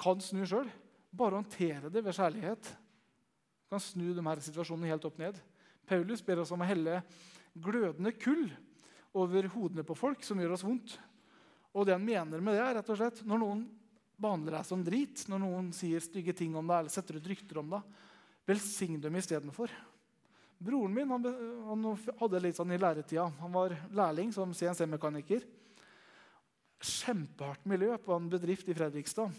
[0.00, 0.70] kan snu sjøl.
[1.12, 2.72] Bare håndtere det ved kjærlighet
[3.72, 5.38] kan snu de her situasjonene helt opp ned.
[5.88, 7.00] Paulus ber oss om å helle
[7.52, 8.50] glødende kull
[9.16, 10.96] over hodene på folk som gjør oss vondt.
[11.72, 13.62] Og det han mener med det, er rett og slett når noen
[14.20, 17.62] behandler deg som drit, når noen sier stygge ting om deg eller setter ut rykter
[17.62, 17.96] om deg,
[18.48, 19.72] velsign dem istedenfor.
[20.62, 21.24] Broren min han,
[21.66, 21.88] han
[22.20, 23.24] hadde litt sånn i læretida.
[23.40, 25.48] Han var lærling som CNC-mekaniker.
[26.82, 29.32] Kjempehardt miljø på en bedrift i Fredrikstad.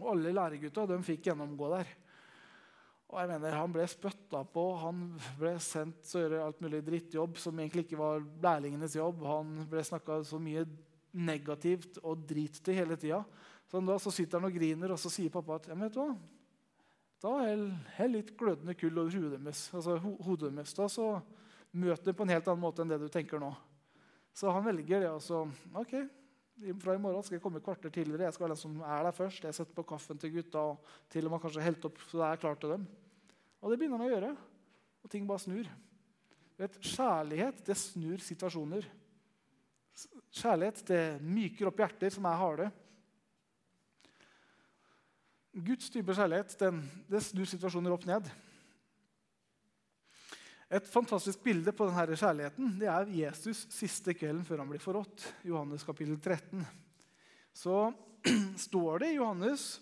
[0.00, 1.92] Og alle læregutta fikk gjennomgå der.
[3.06, 5.02] Og jeg mener, Han ble spytta på, han
[5.38, 9.22] ble sendt til å gjøre alt mulig drittjobb som egentlig ikke var lærlingenes jobb.
[9.28, 10.64] Han ble snakka så mye
[11.16, 13.22] negativt og drit til hele tida.
[13.70, 16.02] Så da så sitter han og griner, og så sier pappa at ja, vet du
[16.02, 16.10] hva?
[17.22, 17.32] da
[17.96, 19.62] hell litt glødende kull over hodet deres.
[19.74, 21.06] Altså, hodet deres da, så
[21.76, 23.50] møter det på en helt annen måte enn det du tenker nå.
[24.36, 25.10] Så han velger det.
[25.10, 25.96] Altså, ok,
[26.80, 28.24] fra i morgen skal jeg komme et kvarter tidligere.
[28.24, 29.44] Jeg skal være den som er der først.
[29.44, 32.28] Jeg setter på kaffen til gutta og til og med kanskje helt opp så det
[32.28, 32.86] er klart til dem.
[33.60, 34.30] Og det begynner han å gjøre.
[35.04, 35.68] Og ting bare snur.
[36.56, 38.88] Vet, kjærlighet det snur situasjoner.
[40.32, 42.70] Kjærlighet det myker opp hjerter som er harde.
[45.56, 48.28] Guds type kjærlighet den, det snur situasjoner opp ned.
[50.66, 55.28] Et fantastisk bilde på denne kjærligheten det er Jesus siste kvelden før han blir forrådt.
[55.46, 56.64] Johannes kapittel 13.
[57.54, 57.92] Så
[58.66, 59.76] står det i Johannes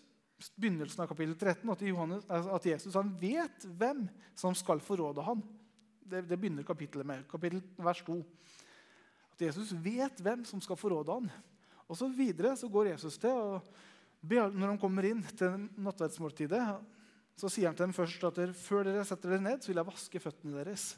[0.61, 4.05] begynnelsen av kapittel 13 at, Johannes, at Jesus vet hvem
[4.37, 5.41] som skal forråde ham.
[6.05, 7.25] Det, det begynner kapittelet med.
[7.31, 8.19] kapittel vers 2.
[9.33, 11.31] At Jesus vet hvem som skal forråde ham.
[11.89, 13.73] Og så videre så går Jesus til og
[14.25, 16.61] når han kommer inn til nattverdsmåltidet,
[17.35, 19.89] så sier han til dem først at før dere setter dere ned, så vil jeg
[19.89, 20.93] vaske føttene deres.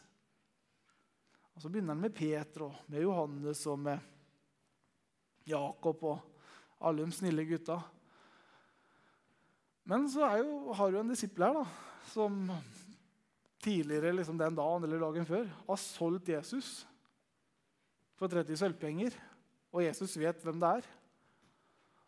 [1.56, 3.98] Og Så begynner han med Peter og med Johannes og med
[5.48, 6.18] Jakob og
[6.84, 7.78] alle de snille gutta.
[9.88, 11.64] Men så jo, har du en disippel her da,
[12.10, 12.50] som
[13.62, 16.84] tidligere liksom den dagen eller dagen før har solgt Jesus
[18.18, 19.16] for 30 sølvpenger.
[19.72, 20.90] Og Jesus vet hvem det er.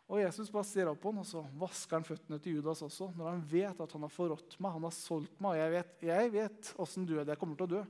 [0.09, 3.11] Og Jesus bare ser opp på han, og så vasker han føttene til Judas også.
[3.13, 5.91] Når han vet at han har forrådt meg, han har solgt meg, og jeg vet,
[6.09, 7.81] jeg vet åssen død jeg kommer til å dø.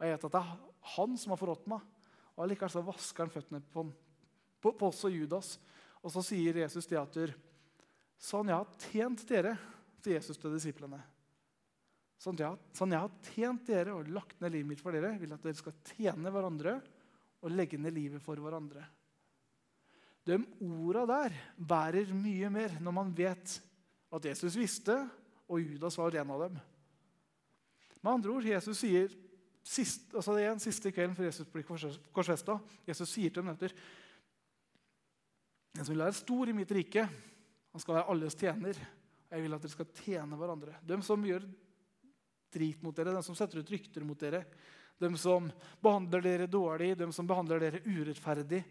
[0.00, 0.56] Og jeg vet at det er
[0.96, 1.84] han som har forrådt meg.
[2.34, 3.86] Og Allikevel så vasker han føttene på,
[4.58, 5.54] på, på oss og Judas.
[6.02, 7.18] Og så sier Jesus til at
[8.20, 9.54] sånn jeg har tjent dere,
[10.00, 10.98] til Jesus til disiplene.
[12.20, 15.36] Sånn jeg, sånn jeg har tjent dere og lagt ned livet mitt for dere, vil
[15.36, 16.80] at dere skal tjene hverandre
[17.40, 18.82] og legge ned livet for hverandre.
[20.30, 23.56] De orda der bærer mye mer når man vet
[24.10, 24.94] at Jesus visste,
[25.50, 26.60] og Judas var en av dem.
[28.00, 29.10] Med andre ord, Jesus sier
[29.66, 32.56] sist, altså det er en siste kvelden før Jesus blir korsfesta.
[32.86, 33.74] Jesus sier til dem etter
[35.70, 37.04] Den som vil være stor i mitt rike,
[37.70, 38.78] han skal være alles tjener.
[39.30, 40.74] Jeg vil at dere skal tjene hverandre.
[40.82, 41.44] De som gjør
[42.50, 44.42] drit mot dere, de som setter ut rykter mot dere,
[44.98, 45.46] de som
[45.80, 48.64] behandler dere dårlig, de som behandler dere urettferdig.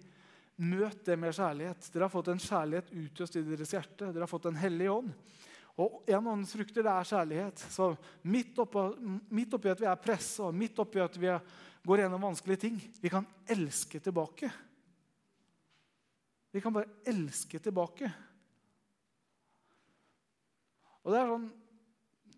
[0.60, 1.86] Møt det med kjærlighet.
[1.94, 4.10] Dere har fått en kjærlighet utøst i deres hjerte.
[4.10, 5.14] Dere har fått en hellig ånd.
[5.80, 7.62] Og En av åndens frukter det er kjærlighet.
[7.72, 7.94] Så
[8.28, 8.84] Midt oppi,
[9.32, 11.32] midt oppi at vi er pressa, midt oppi at vi
[11.88, 14.50] går gjennom vanskelige ting, vi kan elske tilbake.
[16.52, 18.12] Vi kan bare elske tilbake.
[21.06, 21.48] Og Det er sånn,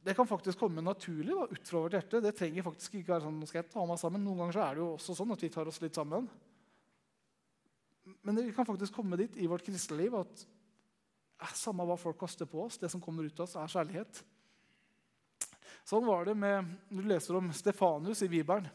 [0.01, 2.21] det kan faktisk komme naturlig da, ut fra vårt hjerte.
[2.21, 4.23] Det trenger faktisk ikke være sånn, nå skal jeg ta meg sammen.
[4.25, 6.29] Noen ganger så er det jo også sånn at vi tar oss litt sammen.
[8.03, 10.45] Men vi kan faktisk komme dit i vårt kristne liv at
[11.41, 14.23] eh, samme hva folk kaster på oss, det som kommer ut av oss, er kjærlighet.
[15.87, 18.69] Sånn var det med, når du leser om Stefanus i Bibelen.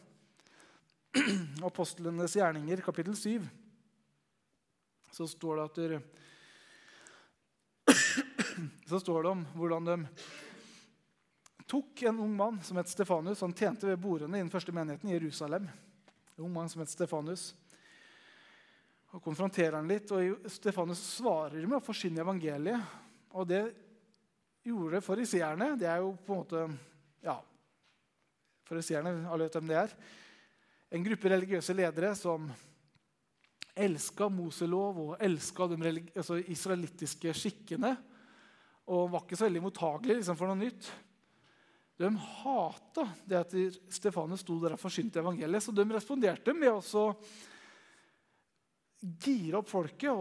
[1.69, 3.47] Apostlenes gjerninger, kapittel 7.
[5.11, 6.01] Så står det at dere,
[8.89, 9.97] så står det om hvordan de
[11.67, 13.41] tok en ung mann som het Stefanus.
[13.41, 15.67] Han tjente ved bordene i den første menigheten i Jerusalem.
[16.35, 17.49] En ung mann som het Stefanus.
[19.17, 22.97] Og konfronterer han litt, og Stefanus svarer med å forsyne evangeliet.
[23.33, 23.63] Og det
[24.67, 25.71] gjorde fariseerne.
[25.79, 26.67] Det er jo på en måte
[27.25, 27.39] Ja,
[28.69, 29.95] fariseerne, alle vet hvem det er.
[30.93, 32.45] En gruppe religiøse ledere som
[33.77, 37.95] elska Moselov og elska de altså israelittiske skikkene.
[38.93, 40.93] Og var ikke så veldig mottagelige liksom, for noe nytt.
[41.97, 43.59] De hata det at
[43.97, 46.81] Stefanus sto der og forsynte evangeliet, så de responderte med å
[48.99, 50.11] gire opp folket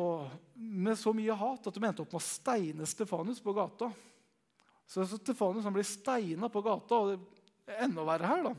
[0.54, 3.90] med så mye hat at de endte opp med å steine Stefanus på gata.
[4.86, 7.14] Så Stefanus blir steina på gata, og
[7.66, 8.52] det enda verre her da,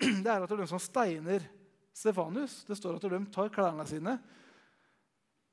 [0.24, 1.48] det er at det er de som steiner
[1.96, 2.62] Stefanus.
[2.68, 4.16] Det står at de tar klærne sine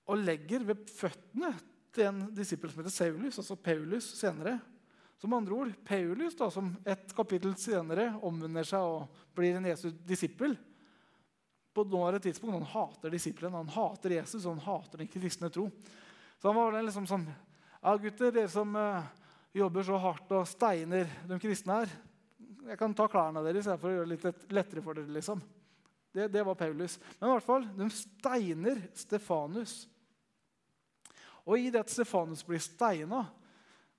[0.08, 1.52] og legger ved føttene
[1.92, 4.56] til en disippel som heter Saulus, altså Paulus senere.
[5.18, 9.90] Som andre ord, Paulus, da, som et kapittel senere omvender seg og blir en Jesu
[10.06, 10.54] disippel,
[11.86, 15.68] på et tidspunkt han hater disiplene, han hater Jesus og han hater den kristne tro.
[16.42, 17.28] Så han var liksom sånn
[17.78, 19.06] Ja, gutter, dere som uh,
[19.54, 21.94] jobber så hardt og steiner de kristne her
[22.72, 25.14] Jeg kan ta klærne deres for å gjøre det litt lettere for dere.
[25.14, 25.42] liksom.
[26.12, 26.98] Det, det, var Paulus.
[27.20, 29.76] Men i hvert fall, de steiner Stefanus.
[31.46, 33.22] Og i det at Stefanus blir steina,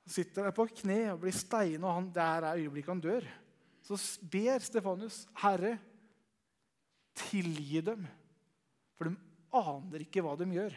[0.08, 3.28] sitter han på kne og blir steina, og han, det er øyeblikket han dør,
[3.86, 3.96] så
[4.28, 5.78] ber Stefanus, 'Herre,
[7.18, 8.06] tilgi dem,
[8.98, 9.16] for de
[9.58, 10.74] aner ikke hva de gjør.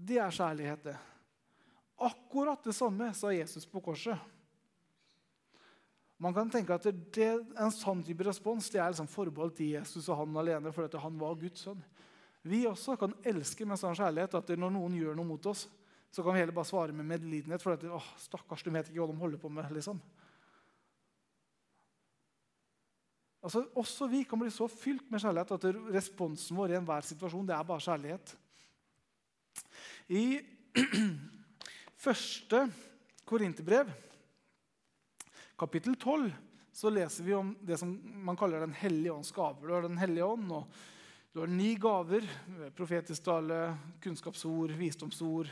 [0.00, 0.98] Det er kjærlighet, det.
[2.00, 4.16] Akkurat det samme sa Jesus på korset.
[6.20, 10.20] Man kan tenke at det, En sånn type respons det er liksom forbeholdt Jesus og
[10.20, 11.80] han alene, fordi han var Guds sønn.
[12.42, 15.66] Vi også kan elske med sånn kjærlighet at når noen gjør noe mot oss,
[16.10, 17.62] så kan vi heller bare svare med medlidenhet.
[17.62, 17.84] For at,
[18.20, 19.68] stakkars, du vet ikke hva de holder på med.
[19.76, 20.00] liksom.
[23.40, 27.46] Altså, også vi kan bli så fylt med kjærlighet at responsen vår i enhver situasjon
[27.48, 28.34] det er bare kjærlighet.
[30.12, 30.24] I
[32.04, 32.66] første
[33.24, 33.88] Korinterbrev,
[35.58, 36.28] kapittel 12,
[36.72, 37.92] så leser vi om det som
[38.26, 39.66] man kaller Den hellige ånds gaver.
[39.66, 40.66] Du har Den hellige ånd, og
[41.32, 42.26] du har ni gaver.
[42.76, 45.48] Profetisk tale, kunnskapsord, visdomsord,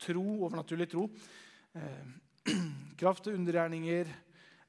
[0.00, 1.06] tro, overnaturlig tro.
[1.74, 2.06] Eh,
[3.00, 4.10] kraft og undergjerninger.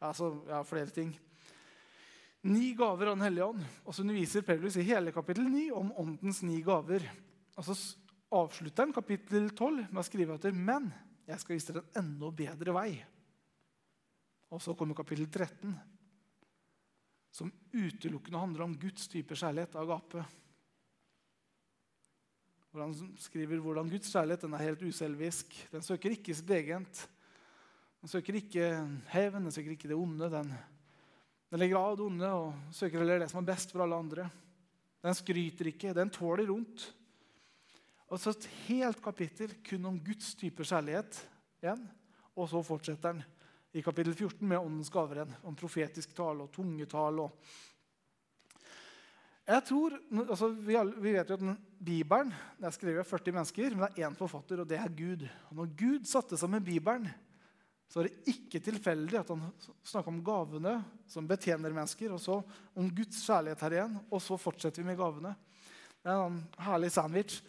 [0.02, 1.16] Altså, ja, flere ting.
[2.42, 3.66] Ni gaver av Den hellige ånd.
[3.86, 7.06] Og så underviser Paulus i hele kapittel 9 om åndens ni gaver.
[7.60, 7.76] Og så
[8.34, 10.89] avslutter han kapittel 12 med å skrive etter, men
[11.28, 12.89] jeg skal vise dere en enda bedre vei.
[14.52, 15.76] Og så kommer kapittel 13,
[17.32, 20.26] som utelukkende handler om Guds type kjærlighet, agape.
[22.72, 25.56] Hvor han skriver hvordan Guds kjærlighet den er helt uselvisk.
[25.72, 27.06] Den søker ikke sitt eget.
[28.02, 28.68] Den søker ikke
[29.14, 30.32] hevn, den søker ikke det onde.
[30.32, 30.52] Den
[31.52, 34.30] den legger av det onde og søker heller det som er best for alle andre.
[35.04, 36.86] Den skryter ikke, den tåler rundt.
[38.08, 41.18] Og så et helt kapittel kun om Guds type kjærlighet
[41.64, 41.84] igjen.
[42.39, 43.24] Og så fortsetter den
[43.76, 45.36] i kapittel 14 med åndens gaver igjen.
[45.43, 47.28] Om profetisk tale og tungetale.
[47.28, 47.32] Og
[49.47, 53.76] Jeg tror, altså vi, vi, vet jo at Bibelen det er skrevet av 40 mennesker,
[53.76, 55.28] men det er én forfatter, og det er Gud.
[55.49, 57.10] Og når Gud satte sammen Bibelen,
[57.92, 59.42] så er det ikke tilfeldig at han
[59.84, 60.78] snakker om gavene
[61.12, 62.38] som betjener mennesker, og så
[62.80, 65.34] om Guds kjærlighet her igjen, og så fortsetter vi med gavene.
[66.00, 67.42] Det er en herlig sandwich.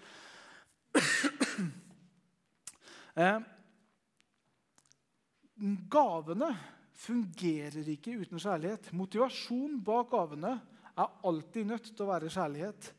[3.22, 3.38] eh,
[5.94, 6.50] gavene
[7.04, 8.90] fungerer ikke uten kjærlighet.
[8.98, 10.56] Motivasjon bak gavene
[10.92, 12.90] er alltid nødt til å være kjærlighet.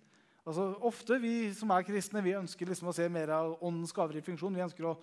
[0.44, 4.20] Altså, ofte vi som er kristne, vi ønsker liksom å se mer av åndens gaver
[4.20, 4.56] i funksjon.
[4.56, 4.98] Vi ønsker å,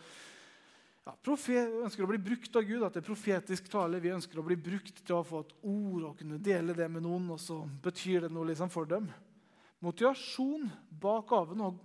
[1.26, 4.00] ja, ønsker å bli brukt av Gud, at det er profetisk tale.
[4.02, 7.04] Vi ønsker å bli brukt til å få et ord og kunne dele det med
[7.04, 9.08] noen, og så betyr det noe liksom for dem.
[9.80, 10.68] Motivasjon
[11.00, 11.78] bak gaven og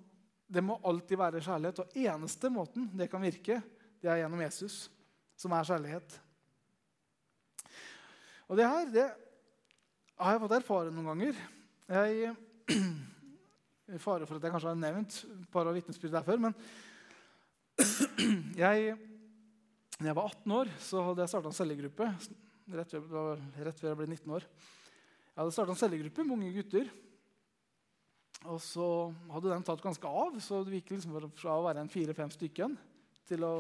[0.48, 1.82] det må alltid være kjærlighet.
[1.82, 3.62] Og eneste måten det kan virke,
[4.02, 4.86] det er gjennom Jesus,
[5.40, 6.20] som er kjærlighet.
[8.46, 9.08] Og det her det
[10.22, 11.40] har jeg fått erfare noen ganger.
[11.90, 12.36] Jeg,
[13.96, 16.44] I fare for at jeg kanskje har nevnt et par av vitnesbyrdene der før.
[16.46, 16.54] Men
[18.66, 18.96] jeg,
[19.96, 22.08] når jeg var 18 år, så hadde jeg starta en cellegruppe.
[22.76, 22.96] Rett,
[23.64, 24.48] rett før jeg ble 19 år.
[25.30, 26.90] Jeg hadde starta en cellegruppe med unge gutter.
[28.52, 28.88] Og så
[29.32, 32.76] hadde den tatt ganske av, så det gikk liksom fra å være en fire-fem stykken
[33.26, 33.54] til å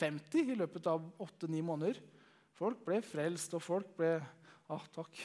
[0.00, 2.00] 50 i løpet av åtte-ni måneder.
[2.56, 4.16] Folk ble frelst, og folk ble
[4.72, 5.20] ah, takk.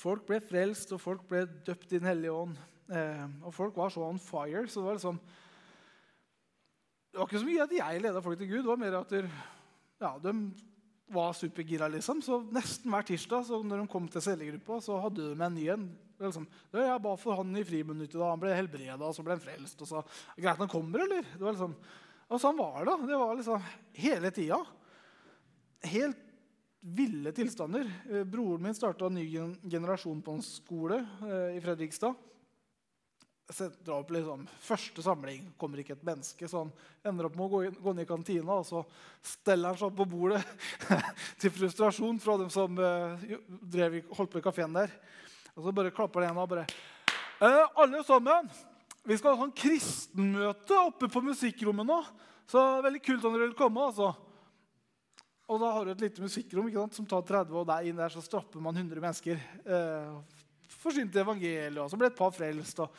[0.00, 2.56] Folk ble frelst, og folk ble døpt i Den hellige ånd.
[2.90, 4.66] Eh, og folk var så on fire.
[4.66, 5.20] så Det var liksom,
[7.10, 8.62] det var ikke så mye at jeg leda folk til Gud.
[8.64, 9.16] Det var mer at
[10.00, 10.34] ja, de
[11.10, 11.88] var supergira.
[11.88, 12.22] liksom.
[12.22, 15.66] Så Nesten hver tirsdag så når de kom til cellegruppa, så hadde de en ny
[15.74, 15.90] en.
[16.20, 16.44] Liksom,
[16.76, 19.80] jeg ba for han i friminuttet, da han ble helbreda, og så ble han frelst.
[19.80, 20.02] og så,
[20.36, 21.24] Greit han kommer, eller?
[21.32, 21.76] Det var liksom,
[22.30, 22.96] og sånn var det.
[23.08, 23.62] Det var liksom
[24.04, 24.58] hele tida.
[25.90, 26.26] Helt
[26.80, 27.88] ville tilstander.
[28.08, 29.26] Eh, broren min starta en ny
[29.68, 32.14] generasjon på en skole eh, i Fredrikstad.
[33.50, 36.70] Setter opp liksom, Første samling kommer ikke et menneske, så han
[37.10, 38.84] ender opp med å gå, inn, gå ned i kantina og så
[39.26, 40.42] steller han seg opp på bordet
[41.42, 43.18] til frustrasjon fra dem som uh,
[43.72, 44.94] drev, holdt på i kafeen der.
[45.56, 48.50] Og så bare klapper det igjen og bare eh, Alle sammen!
[49.02, 52.02] Vi skal ha sånn kristenmøte oppe på musikkrommet nå.
[52.50, 53.86] Så veldig kult om dere vil komme.
[53.88, 54.10] altså.
[55.50, 57.98] Og da har du et lite musikkrom ikke sant, som tar 30, og der inn
[57.98, 59.40] der så strapper man 100 mennesker.
[59.64, 60.38] Eh,
[60.80, 62.78] Forsynte evangeliet, og så ble et par frelst.
[62.84, 62.92] Og,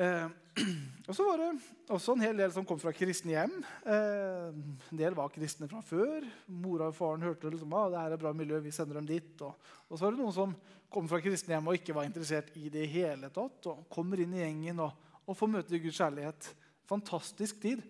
[0.00, 0.26] eh,
[1.08, 1.48] og så var det
[1.92, 3.54] også en hel del som kom fra kristne hjem.
[3.84, 4.48] Eh,
[4.90, 6.26] en del var kristne fra før.
[6.62, 9.32] Mora og faren hørte liksom, ah, det her er bra miljø, vi sender dem dit.
[9.46, 10.54] Og, og så var det noen som
[10.90, 13.70] kom fra kristne hjem og ikke var interessert i det hele tatt.
[13.70, 16.52] Og kommer inn i gjengen og, og får møte Guds kjærlighet.
[16.90, 17.84] Fantastisk tid.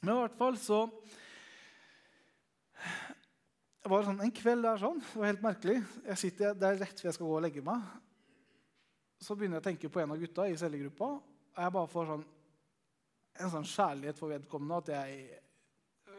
[0.00, 0.86] Men i hvert fall så
[3.80, 5.80] det var sånn, En kveld der sånn, det var helt merkelig.
[6.04, 7.84] Jeg sitter der rett før jeg skal gå og legge meg.
[9.20, 11.10] Så begynner jeg å tenke på en av gutta i cellegruppa.
[11.50, 12.24] Og jeg bare får sånn,
[13.44, 14.78] en sånn kjærlighet for vedkommende.
[14.80, 15.40] at jeg,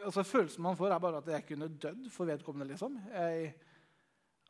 [0.04, 2.70] altså Følelsen man får, er bare at jeg kunne dødd for vedkommende.
[2.72, 3.00] liksom.
[3.10, 3.54] Jeg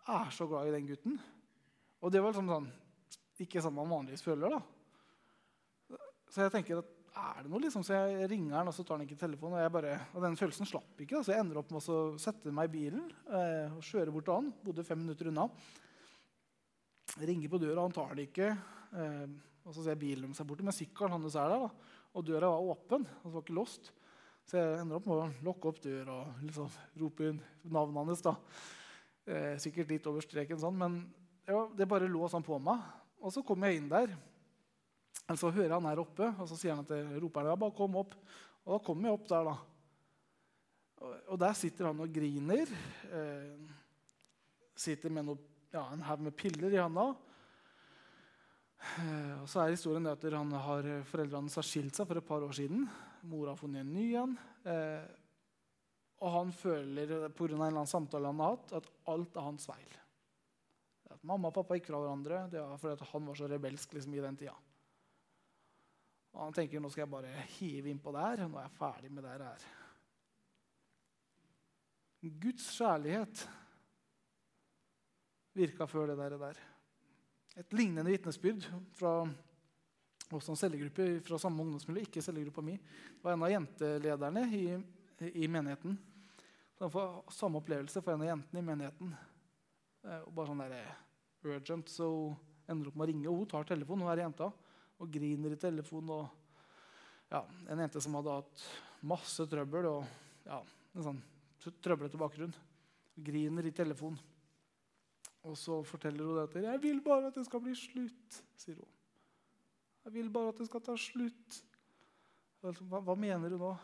[0.09, 1.21] er så glad i den gutten.
[2.03, 2.69] Og det var liksom sånn,
[3.41, 4.59] ikke sånn man vanligvis føler.
[4.59, 5.99] da.
[6.29, 7.61] Så jeg tenker at er det noe?
[7.61, 7.83] liksom?
[7.85, 9.61] Så jeg ringer han, og så tar han ikke telefonen.
[9.61, 11.19] Og, bare, og den følelsen slapp ikke.
[11.19, 11.25] Da.
[11.25, 14.39] Så jeg ender opp med å sette meg i bilen eh, og kjøre bort til
[14.39, 14.53] han.
[14.65, 15.49] Bodde fem minutter unna.
[17.21, 18.53] Ringer på døra, han tar det ikke.
[18.97, 19.27] Eh,
[19.63, 21.67] og så ser jeg bilen seg borte, men sykkelen hans er der.
[21.67, 21.99] Da.
[22.17, 23.05] Og døra var åpen.
[23.23, 23.93] og så var ikke låst.
[24.49, 28.25] Så jeg ender opp med å lukke opp døra og liksom rope inn navnet hans.
[28.25, 28.37] da.
[29.25, 30.97] Eh, sikkert litt over streken, sånn, men
[31.47, 32.81] ja, det bare lå sånn på meg.
[33.23, 34.17] Og så kommer jeg inn der.
[35.31, 38.01] Og så hører han her oppe, og så sier han til roperen ja, bare kom
[38.01, 38.17] opp.
[38.65, 39.55] Og da kommer jeg opp der, da.
[41.31, 42.71] Og der sitter han og griner.
[43.13, 43.71] Eh,
[44.79, 47.13] sitter med noe, ja, en haug med piller i handa.
[48.83, 52.29] Eh, og så er historien at han har, Foreldrene hans har skilt seg for et
[52.29, 52.85] par år siden.
[53.31, 54.35] Mora har funnet en ny en.
[54.69, 55.07] Eh,
[56.23, 59.39] og han føler på grunn av en eller annen samtale han har hatt, at alt
[59.39, 59.97] er hans feil.
[61.11, 62.45] At mamma og pappa gikk fra hverandre.
[62.53, 64.55] Det var fordi han var så rebelsk liksom, i den tida.
[66.33, 68.45] Og han tenker nå skal jeg bare hive innpå der.
[68.45, 69.67] Nå er jeg ferdig med det her.
[72.43, 73.43] Guds kjærlighet
[75.57, 76.61] virka før det der.
[77.61, 78.65] Et lignende vitnesbyrd
[78.97, 79.17] fra
[80.33, 82.79] også en cellegruppe fra samme ungdomsmiljø, ikke cellegruppa mi,
[83.21, 84.65] var en av jentelederne i,
[85.45, 85.99] i menigheten.
[86.73, 89.13] Så han får samme opplevelse for en av jentene i menigheten.
[90.07, 91.03] Eh, og bare sånn der, eh,
[91.45, 92.09] urgent, så
[92.71, 94.07] ender opp med å ringe, og hun tar telefonen.
[94.07, 94.49] Hun er jenta
[95.03, 96.11] og griner i telefonen.
[96.17, 98.67] Og ja, en jente som hadde hatt
[99.13, 100.03] masse trøbbel og
[100.47, 100.63] ja,
[100.97, 101.23] en sånn
[101.83, 102.55] trøblete bakgrunn.
[103.15, 104.17] Griner i telefon.
[105.43, 106.63] Og så forteller hun dette.
[106.63, 108.89] 'Jeg vil bare at det skal bli slutt', sier hun.
[110.05, 111.63] 'Jeg vil bare at det skal ta slutt'.
[112.63, 113.77] Hva, hva mener du nå?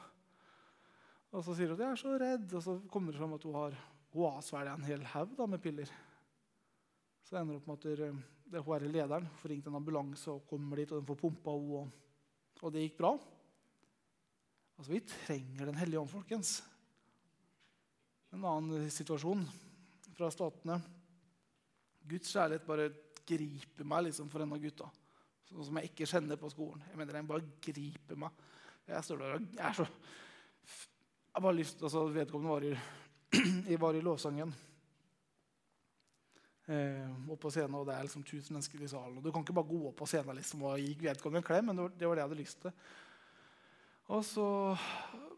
[1.32, 3.42] Og så sier hun at 'jeg er så redd', og så kommer det fram at
[3.42, 3.74] hun har,
[4.12, 5.90] hun har svelget en hel haug med piller.
[7.24, 8.12] Så det ender opp med at det,
[8.52, 11.50] det hun er lederen får ringt en ambulanse og kommer dit, og den får pumpa
[11.50, 11.90] henne, og,
[12.62, 13.18] og det gikk bra.
[14.78, 16.62] Altså, Vi trenger Den hellige ånd, folkens.
[18.32, 19.44] En annen situasjon
[20.14, 20.80] fra statene.
[22.09, 22.88] Guds kjærlighet bare
[23.28, 24.88] griper meg liksom for en av gutta.
[25.48, 26.84] Sånn som jeg ikke kjenner på skolen.
[26.90, 28.46] Jeg mener, Den bare griper meg.
[28.88, 33.76] Jeg står der og jeg er så Jeg har bare lyst altså Vedkommende var i,
[33.84, 34.54] var i lovsangen.
[36.68, 39.18] Eh, opp på scenen, og Det er liksom 1000 mennesker i salen.
[39.18, 41.70] og Du kan ikke bare gå opp på scenen liksom, og gi vedkommende en klem,
[41.70, 42.72] men det var det jeg hadde lyst til.
[44.09, 44.44] Og så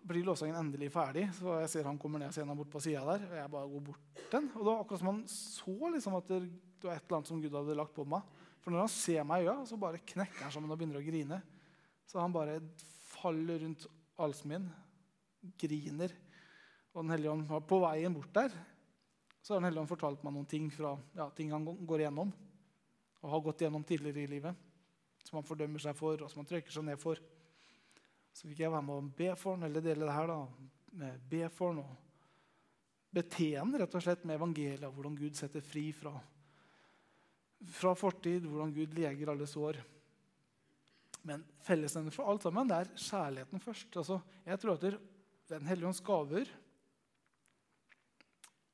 [0.06, 3.26] blir lovsangen endelig ferdig, så jeg ser han kommer ned scenen bort på sida der.
[3.28, 4.50] Og jeg bare går bort den.
[4.54, 6.40] Og det var akkurat som han så liksom, at det,
[6.84, 8.38] var et eller annet som Gud hadde lagt på meg.
[8.60, 11.04] For når han ser meg i øya, så bare knekker han sammen og begynner å
[11.04, 11.40] grine.
[12.08, 12.60] Så han bare
[13.10, 13.86] faller rundt
[14.20, 14.68] halsen min,
[15.60, 16.14] griner.
[16.94, 18.54] Og Den hellige ånd var på veien bort der
[19.42, 22.32] så har Den hellige ånd fortalt meg noen ting fra ja, ting han går igjennom
[23.20, 24.66] og har gått igjennom tidligere i livet.
[25.24, 27.20] Som han fordømmer seg for, og som han trykker seg ned for.
[28.32, 30.30] Så fikk jeg være med å be for ham, eller dele det her.
[30.30, 31.96] da, Be for ham.
[33.10, 36.12] betjene rett og slett med evangeliet hvordan Gud setter fri fra,
[37.74, 39.80] fra fortid, hvordan Gud leger alle sår.
[41.26, 43.96] Men fellesnevner for alt sammen det er kjærligheten først.
[43.98, 45.00] Altså, jeg tror at
[45.50, 46.46] Den hellige ånds gaver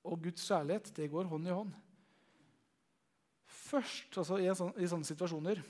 [0.04, 1.72] og Guds kjærlighet det går hånd i hånd.
[3.46, 5.62] Først, altså i, sånn, i sånne situasjoner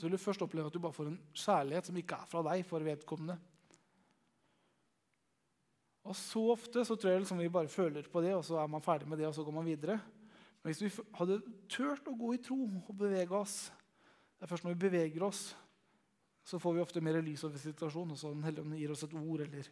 [0.00, 2.40] så vil du først oppleve at du bare får en kjærlighet som ikke er fra
[2.46, 3.36] deg, for vedkommende.
[6.08, 8.70] Og Så ofte så tror jeg liksom vi bare føler på det, og så er
[8.72, 9.98] man ferdig med det, og så går man videre.
[10.62, 13.70] Men hvis vi hadde turt å gå i tro og bevege oss
[14.38, 15.40] Det er først når vi beveger oss,
[16.48, 18.12] så får vi ofte mer lys over situasjonen.
[18.12, 19.68] og så Den hellige gir oss et ord eller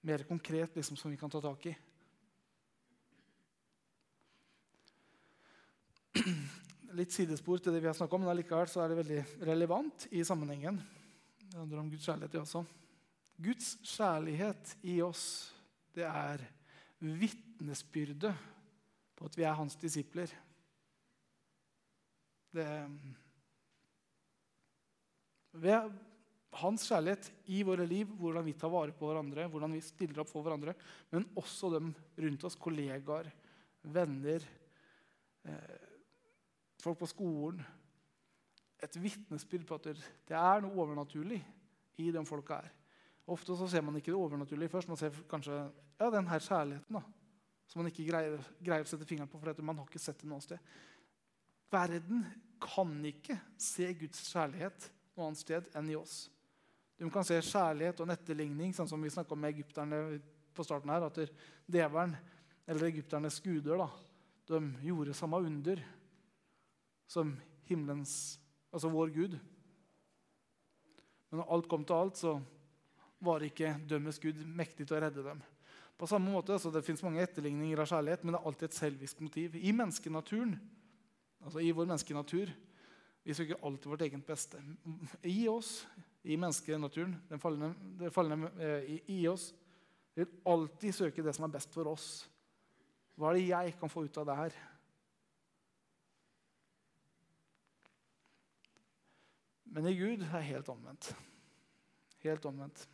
[0.00, 1.74] mer konkret liksom, som vi kan ta tak i.
[6.94, 10.06] Litt sidespor til det vi har snakka om, men allikevel så er det veldig relevant
[10.14, 10.76] i sammenhengen.
[11.42, 12.60] Det handler om Guds kjærlighet, det også.
[13.42, 15.24] Guds kjærlighet i oss,
[15.94, 16.44] det er
[17.02, 18.30] vitnesbyrdet
[19.18, 20.30] på at vi er hans disipler.
[22.54, 22.66] Det,
[25.58, 25.96] ved
[26.60, 30.30] hans kjærlighet i våre liv, hvordan vi tar vare på hverandre, hvordan vi stiller opp
[30.30, 30.76] for hverandre,
[31.10, 31.90] men også dem
[32.22, 33.32] rundt oss, kollegaer,
[33.82, 34.46] venner,
[35.42, 35.83] eh,
[36.84, 37.64] folk på skolen.
[38.84, 39.90] Et vitnesbyrd på at
[40.28, 41.40] det er noe overnaturlig
[42.02, 42.72] i de folka her.
[43.30, 44.90] Ofte så ser man ikke det overnaturlige først.
[44.90, 47.00] Man ser kanskje ja, den her kjærligheten da,
[47.70, 50.28] som man ikke greier, greier å sette fingeren på, for man har ikke sett det
[50.28, 50.60] noe sted.
[51.72, 52.26] Verden
[52.60, 56.26] kan ikke se Guds kjærlighet noe annet sted enn i oss.
[57.00, 60.20] De kan se kjærlighet og en etterligning, sånn som vi snakka med egypterne
[60.54, 61.18] på starten her, at
[61.66, 62.14] deveren,
[62.68, 63.88] eller egypternes guder, da,
[64.52, 65.80] de gjorde samme under
[67.10, 67.34] som
[67.68, 68.38] himmelens,
[68.72, 69.38] altså vår Gud.
[71.30, 72.36] Men når alt kom til alt, så
[73.24, 75.40] var ikke dømmes Gud mektig til å redde dem.
[75.98, 78.76] På samme måte, altså Det fins mange etterligninger av kjærlighet, men det er alltid et
[78.76, 79.54] selvisk motiv.
[79.56, 80.56] I menneskenaturen,
[81.44, 82.50] altså i vår menneskenatur,
[83.24, 84.60] vi søker alltid vårt eget beste.
[85.22, 85.86] I oss,
[86.24, 89.52] i menneskenaturen, den fallende, den falne eh, i, i oss,
[90.14, 92.08] vil alltid søke det som er best for oss.
[93.14, 94.58] Hva er det jeg kan få ut av det her?
[99.74, 101.08] Men i Gud er helt omvendt.
[102.22, 102.84] Helt omvendt.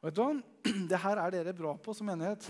[0.00, 0.32] Og vet du hva?
[0.90, 2.48] Det her er dere bra på som menighet.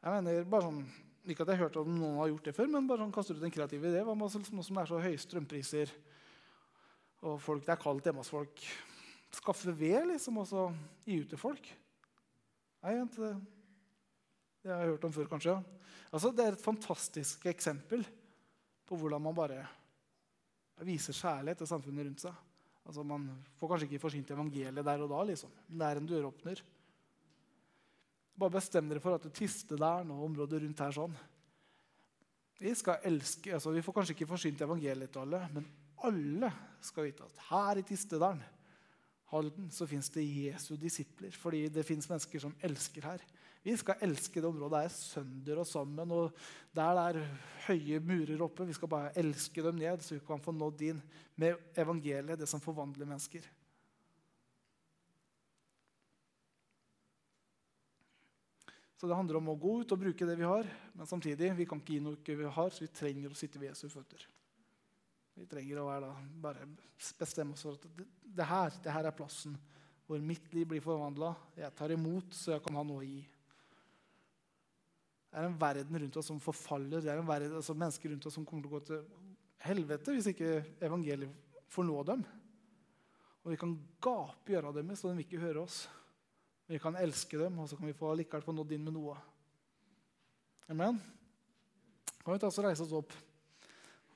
[0.00, 0.84] Jeg mener bare sånn,
[1.26, 3.36] Ikke at jeg har hørt om noen har gjort det før, men bare sånn, kaster
[3.36, 4.04] ut en kreativ idé.
[4.06, 5.92] Hva med noe som er så høye strømpriser,
[7.26, 8.62] og folk, det er kaldt hjemme hos folk?
[9.36, 10.68] Skaffe ved, liksom, og så
[11.04, 11.66] gi ut til folk?
[12.86, 13.34] Nei, det,
[14.62, 15.58] det har jeg hørt om før, kanskje.
[16.08, 18.06] Altså, det er et fantastisk eksempel
[18.88, 19.60] på hvordan man bare
[20.86, 22.36] viser kjærlighet til samfunnet rundt seg.
[22.86, 23.26] Altså, man
[23.60, 25.50] får kanskje ikke forsynt evangeliet der og da, liksom.
[25.68, 26.62] men det er en døråpner.
[28.40, 31.16] Bare bestem dere for at det Tistedalen og området rundt her sånn
[32.60, 35.68] Vi skal elske, altså vi får kanskje ikke forsynt evangeliet til alle, men
[36.08, 36.48] alle
[36.84, 38.42] skal vite at her i Tistedalen
[39.30, 43.22] Halden så fins det Jesu disipler, fordi det fins mennesker som elsker her.
[43.62, 46.12] Vi skal elske det området der sønder og sammen.
[46.16, 46.32] og
[46.74, 47.26] Der det er
[47.66, 51.02] høye murer oppe, vi skal bare elske dem ned, så vi kan få nådd inn
[51.36, 53.44] med evangeliet, det som forvandler mennesker.
[59.00, 61.64] Så det handler om å gå ut og bruke det vi har, men samtidig vi
[61.68, 64.26] kan ikke gi noe vi har, så vi trenger å sitte ved Jesu føtter.
[65.40, 66.66] Vi trenger å være da, bare
[67.16, 69.56] bestemme oss for at det, det, her, det her er plassen
[70.04, 71.32] hvor mitt liv blir forvandla.
[71.56, 73.22] Jeg tar imot, så jeg kan ha noe å gi.
[75.30, 76.98] Det er en verden rundt oss som forfaller.
[77.04, 79.00] Det er en verden, altså mennesker rundt oss som kommer til å gå til
[79.62, 81.30] helvete hvis ikke evangeliet
[81.70, 82.24] får nå dem.
[83.44, 85.84] Og vi kan gape i øra deres, så de ikke høre oss.
[86.66, 89.14] Vi kan elske dem, og så kan vi få, likevel få nådd inn med noe.
[90.70, 90.98] Amen?
[92.24, 93.14] Kan vi ta oss og reise oss opp?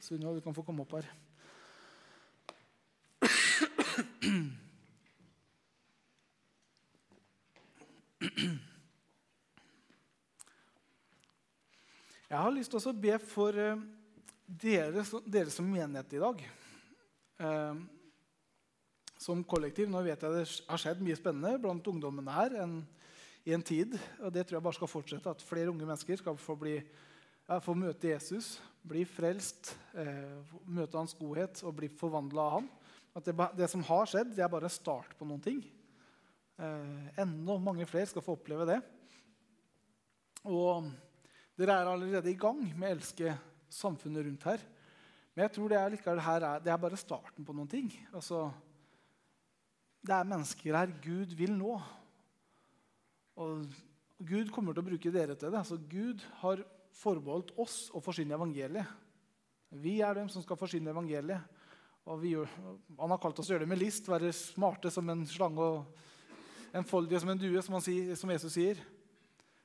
[0.02, 1.06] Sunniva, du kan få komme opp her.
[12.24, 13.80] Jeg har lyst til å be for eh,
[14.48, 16.40] dere, dere som menighet i dag.
[17.44, 17.82] Eh,
[19.20, 19.90] som kollektiv.
[19.92, 22.78] Nå vet jeg det har skjedd mye spennende blant ungdommene her en,
[23.44, 23.98] i en tid.
[24.22, 25.36] og Det tror jeg bare skal fortsette.
[25.36, 30.96] At flere unge mennesker skal få, bli, ja, få møte Jesus, bli frelst, eh, møte
[30.96, 32.74] hans godhet og bli forvandla av ham.
[33.14, 35.60] At det, det, som har skjedd, det er bare start på noen ting.
[36.56, 38.80] Eh, enda mange flere skal få oppleve det.
[40.48, 40.88] Og
[41.58, 43.34] dere er allerede i gang med å elske
[43.72, 44.62] samfunnet rundt her.
[45.34, 47.90] Men jeg tror det er, er, det er bare starten på noen ting.
[48.14, 48.46] Altså,
[50.04, 51.78] det er mennesker her Gud vil nå.
[53.42, 53.64] Og
[54.22, 55.58] Gud kommer til å bruke dere til det.
[55.58, 56.62] Altså, Gud har
[56.94, 58.86] forbeholdt oss å forsyne evangeliet.
[59.74, 61.50] Vi er dem som skal forsyne evangeliet.
[62.04, 62.50] Gjør,
[63.00, 66.76] han har kalt oss å gjøre det med list, være smarte som en slange og
[66.76, 68.80] enfoldige som en due, som, sier, som, Jesus sier.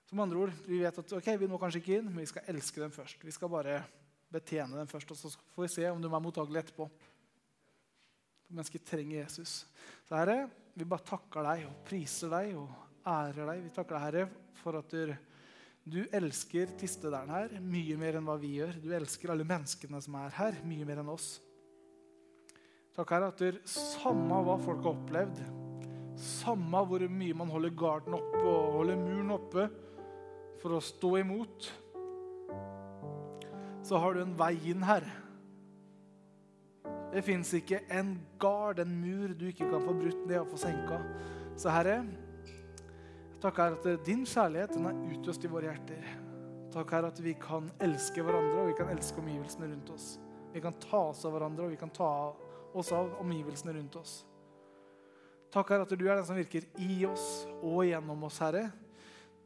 [0.10, 2.47] Som andre ord, Vi vet at ok, vi må kanskje ikke inn, men vi skal
[2.49, 3.22] elske dem først.
[3.22, 3.84] Vi skal bare
[4.34, 6.88] betjene dem først, og så får vi se om de er mottagelige etterpå.
[8.47, 9.68] For Mennesker trenger Jesus.
[10.07, 12.72] Så Herre, vi bare takker deg og priser deg og
[13.05, 13.62] ærer deg.
[13.68, 14.24] Vi takker deg, Herre,
[14.57, 15.14] for at du,
[15.86, 18.80] du elsker tistedæren her mye mer enn hva vi gjør.
[18.82, 21.36] Du elsker alle menneskene som er her, mye mer enn oss.
[22.97, 25.43] Takk, Herre, at du, samme hva folk har opplevd,
[26.18, 29.68] samme hvor mye man holder garden oppe og holder muren oppe
[30.62, 31.70] for å stå imot,
[33.86, 35.05] så har du en vei inn her.
[37.10, 40.60] Det fins ikke en gard, en mur, du ikke kan få brutt ned og få
[40.62, 40.99] senka.
[41.57, 42.03] Så Herre,
[43.41, 46.05] takk Herre at din kjærlighet den er utøst i våre hjerter.
[46.70, 50.12] Takk Herre at vi kan elske hverandre, og vi kan elske omgivelsene rundt oss.
[50.53, 52.12] Vi kan ta oss av hverandre, og vi kan ta
[52.78, 54.20] oss av omgivelsene rundt oss.
[55.49, 58.68] Takk Herre at du er den som virker i oss og gjennom oss, Herre,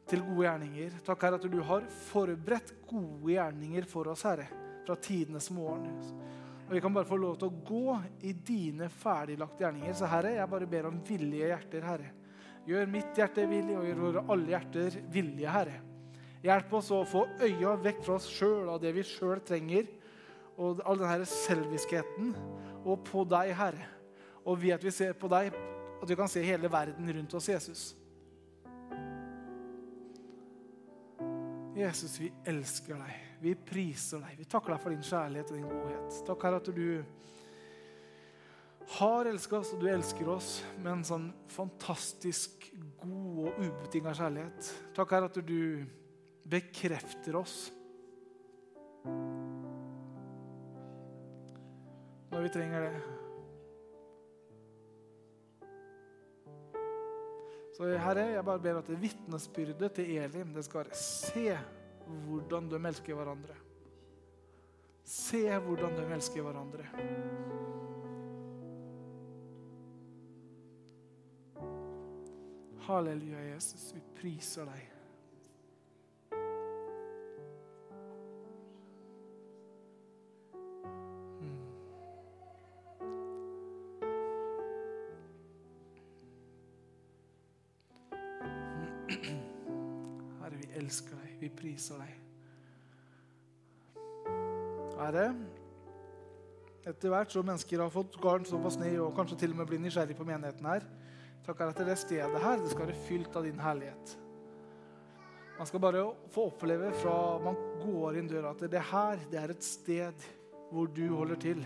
[0.08, 0.98] til gode gjerninger.
[1.06, 4.46] Takk Herre at du har forberedt gode gjerninger for oss, Herre,
[4.84, 5.88] fra tidenes morgen.
[6.64, 9.96] Og vi kan bare få lov til å gå i dine ferdiglagte gjerninger.
[9.96, 12.12] Så Herre, jeg bare ber om villige hjerter, Herre.
[12.64, 15.80] Gjør mitt hjerte villig, og gjør våre alle hjerter villige, Herre.
[16.44, 19.88] Hjelp oss å få øya vekk fra oss sjøl og det vi sjøl trenger,
[20.60, 22.32] og all denne selviskheten,
[22.84, 23.90] og på deg, Herre.
[24.44, 25.52] Og ved at vi ser på deg,
[26.00, 27.84] at vi kan se hele verden rundt oss, Jesus.
[31.74, 33.22] Jesus, vi elsker deg.
[33.42, 34.38] Vi priser deg.
[34.38, 36.18] Vi takker deg for din kjærlighet og din godhet.
[36.28, 36.88] Takk, Herre, at du
[38.94, 42.68] har elsket oss, og du elsker oss med en sånn fantastisk
[43.02, 44.70] god og ubetinga kjærlighet.
[44.94, 45.82] Takk, Herre, at du
[46.44, 47.56] bekrefter oss
[52.34, 53.23] når vi trenger det.
[57.74, 61.48] Så Herre, jeg bare ber at det vitnesbyrdet til Elim det skal være se
[62.26, 63.56] hvordan de elsker hverandre.
[65.04, 66.86] Se hvordan de elsker hverandre.
[72.86, 73.90] Halleluja, Jesus.
[73.96, 74.93] Vi priser deg.
[91.74, 91.80] Deg.
[91.80, 92.20] Vi priser deg.
[94.94, 95.34] Herre,
[96.86, 99.80] etter hvert så mennesker har fått garn såpass ned og kanskje til og med blir
[99.82, 100.84] nysgjerrig på menigheten her,
[101.44, 104.14] takker at det stedet her det skal være fylt av din herlighet.
[105.58, 109.50] Man skal bare få oppleve fra man går inn døra at det her det er
[109.54, 110.28] et sted
[110.70, 111.60] hvor du holder til.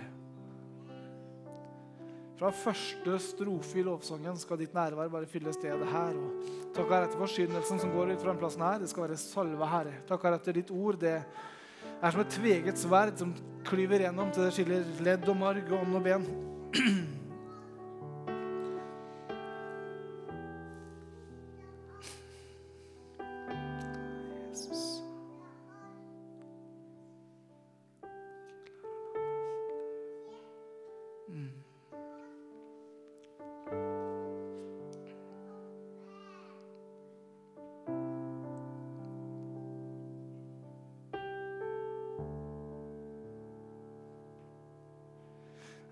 [2.39, 6.14] Fra første strofe i lovsangen skal ditt nærvær bare fylle stedet her.
[6.14, 8.78] Og takk Herre etter forsynelsen som går ut fra denne plassen her.
[8.78, 9.97] Det skal være salve Herre.
[10.07, 11.01] Takk Herre etter ditt ord.
[11.03, 13.34] Det er som et tveget sverd som
[13.66, 17.18] klyver gjennom til det skiller ledd og marg og ånd og ben.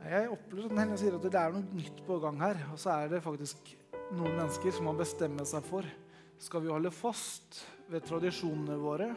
[0.05, 2.61] Jeg opplever at Den sier at det er noe nytt på gang her.
[2.73, 3.73] Og så er det faktisk
[4.13, 5.87] noen mennesker som har bestemt seg for
[6.39, 9.09] skal vi holde fast ved tradisjonene våre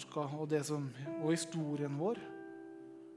[0.00, 0.88] skal, og, som,
[1.20, 2.18] og, historien vår?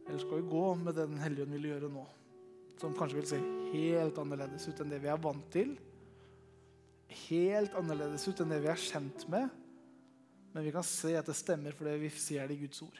[0.07, 2.03] Eller skal vi gå med det Den hellige ånd vil gjøre nå?
[2.81, 3.39] Som kanskje vil se
[3.71, 5.73] helt annerledes ut enn det vi er vant til.
[7.27, 9.49] Helt annerledes ut enn det vi er kjent med.
[10.51, 12.99] Men vi kan se at det stemmer fordi vi ser det i Guds ord.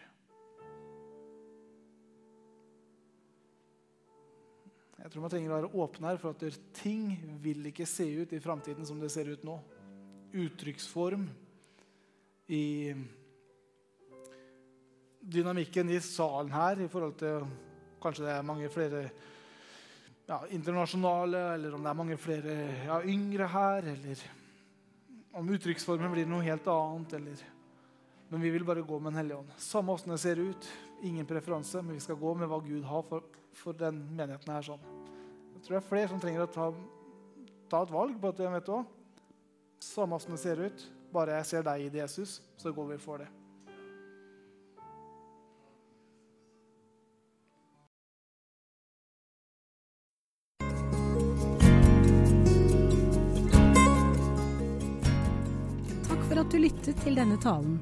[5.02, 7.08] Jeg tror man trenger å være åpen her for at ting
[7.42, 9.56] vil ikke se ut i framtiden som det ser ut nå.
[10.44, 11.26] Uttrykksform
[12.54, 12.66] i
[15.22, 17.46] dynamikken i salen her i forhold til
[18.02, 19.02] Kanskje det er mange flere
[20.26, 22.56] ja, internasjonale, eller om det er mange flere
[22.88, 24.24] ja, yngre her, eller
[25.38, 27.14] om uttrykksformen blir noe helt annet.
[27.20, 27.44] Eller.
[28.32, 29.50] Men vi vil bare gå med Den hellige ånd.
[29.58, 30.68] Samme åssen det ser ut.
[31.02, 34.64] Ingen preferanse, men vi skal gå med hva Gud har for, for den menigheten her.
[34.64, 34.86] sånn.
[35.58, 36.70] Jeg tror det er flere som trenger å ta,
[37.68, 38.98] ta et valg på at vet du,
[39.84, 43.20] Samme åssen det ser ut, bare jeg ser deg i Jesus, så går vi for
[43.20, 43.28] det.
[56.08, 57.82] Takk for at du lyttet til denne talen.